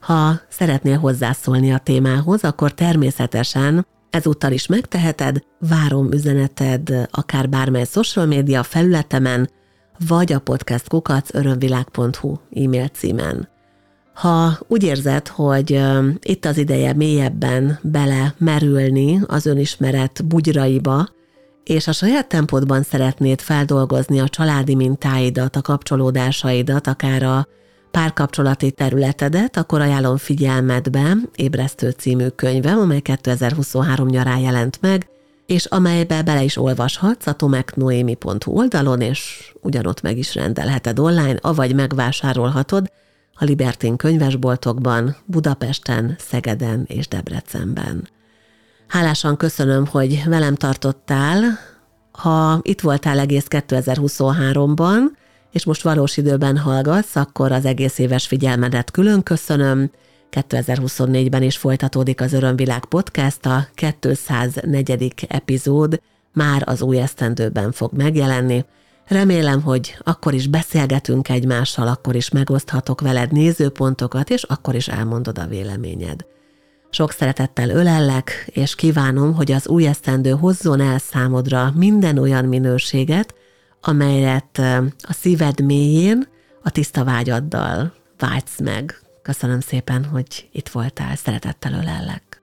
Ha 0.00 0.40
szeretnél 0.48 0.98
hozzászólni 0.98 1.72
a 1.72 1.78
témához, 1.78 2.44
akkor 2.44 2.72
természetesen 2.74 3.86
ezúttal 4.10 4.52
is 4.52 4.66
megteheted, 4.66 5.42
várom 5.58 6.12
üzeneted 6.12 7.08
akár 7.10 7.48
bármely 7.48 7.84
social 7.84 8.26
média 8.26 8.62
felületemen, 8.62 9.50
vagy 10.08 10.32
a 10.32 10.38
podcastkukac 10.38 11.34
e-mail 12.54 12.88
címen. 12.88 13.48
Ha 14.18 14.58
úgy 14.68 14.82
érzed, 14.82 15.28
hogy 15.28 15.80
itt 16.20 16.44
az 16.44 16.56
ideje 16.56 16.92
mélyebben 16.92 17.78
bele 17.82 18.34
merülni 18.38 19.20
az 19.26 19.46
önismeret 19.46 20.24
bugyraiba, 20.24 21.08
és 21.64 21.86
a 21.86 21.92
saját 21.92 22.28
tempódban 22.28 22.82
szeretnéd 22.82 23.40
feldolgozni 23.40 24.20
a 24.20 24.28
családi 24.28 24.74
mintáidat, 24.74 25.56
a 25.56 25.60
kapcsolódásaidat, 25.60 26.86
akár 26.86 27.22
a 27.22 27.46
párkapcsolati 27.90 28.70
területedet, 28.70 29.56
akkor 29.56 29.80
ajánlom 29.80 30.16
figyelmedbe 30.16 31.16
Ébresztő 31.34 31.90
című 31.90 32.26
könyvem, 32.28 32.78
amely 32.78 33.00
2023 33.00 34.08
nyarán 34.08 34.38
jelent 34.38 34.78
meg, 34.80 35.08
és 35.46 35.64
amelybe 35.64 36.22
bele 36.22 36.42
is 36.42 36.56
olvashatsz 36.56 37.26
a 37.26 37.32
tomeknoemi.hu 37.32 38.52
oldalon, 38.52 39.00
és 39.00 39.52
ugyanott 39.62 40.02
meg 40.02 40.18
is 40.18 40.34
rendelheted 40.34 40.98
online, 40.98 41.36
avagy 41.40 41.74
megvásárolhatod, 41.74 42.90
a 43.38 43.44
Libertin 43.44 43.96
könyvesboltokban, 43.96 45.16
Budapesten, 45.24 46.16
Szegeden 46.18 46.84
és 46.86 47.08
Debrecenben. 47.08 48.08
Hálásan 48.86 49.36
köszönöm, 49.36 49.86
hogy 49.86 50.22
velem 50.26 50.54
tartottál, 50.54 51.58
ha 52.12 52.60
itt 52.62 52.80
voltál 52.80 53.18
egész 53.18 53.46
2023-ban, 53.48 54.98
és 55.52 55.64
most 55.64 55.82
valós 55.82 56.16
időben 56.16 56.56
hallgatsz, 56.56 57.16
akkor 57.16 57.52
az 57.52 57.64
egész 57.64 57.98
éves 57.98 58.26
figyelmedet 58.26 58.90
külön 58.90 59.22
köszönöm. 59.22 59.90
2024-ben 60.30 61.42
is 61.42 61.56
folytatódik 61.56 62.20
az 62.20 62.32
Örömvilág 62.32 62.84
podcast, 62.84 63.46
a 63.46 63.66
204. 63.74 65.14
epizód 65.28 66.00
már 66.32 66.62
az 66.66 66.82
új 66.82 66.98
esztendőben 66.98 67.72
fog 67.72 67.92
megjelenni. 67.92 68.64
Remélem, 69.08 69.62
hogy 69.62 69.96
akkor 70.04 70.34
is 70.34 70.46
beszélgetünk 70.46 71.28
egymással, 71.28 71.88
akkor 71.88 72.14
is 72.14 72.30
megoszthatok 72.30 73.00
veled 73.00 73.32
nézőpontokat, 73.32 74.30
és 74.30 74.42
akkor 74.42 74.74
is 74.74 74.88
elmondod 74.88 75.38
a 75.38 75.46
véleményed. 75.46 76.26
Sok 76.90 77.12
szeretettel 77.12 77.70
ölellek, 77.70 78.50
és 78.52 78.74
kívánom, 78.74 79.34
hogy 79.34 79.52
az 79.52 79.68
új 79.68 79.86
esztendő 79.86 80.30
hozzon 80.30 80.80
el 80.80 80.98
számodra 80.98 81.72
minden 81.74 82.18
olyan 82.18 82.44
minőséget, 82.44 83.34
amelyet 83.80 84.58
a 85.00 85.12
szíved 85.12 85.60
mélyén 85.60 86.28
a 86.62 86.70
tiszta 86.70 87.04
vágyaddal 87.04 87.92
vágysz 88.18 88.60
meg. 88.60 89.00
Köszönöm 89.22 89.60
szépen, 89.60 90.04
hogy 90.04 90.48
itt 90.52 90.68
voltál, 90.68 91.16
szeretettel 91.16 91.72
ölellek. 91.72 92.42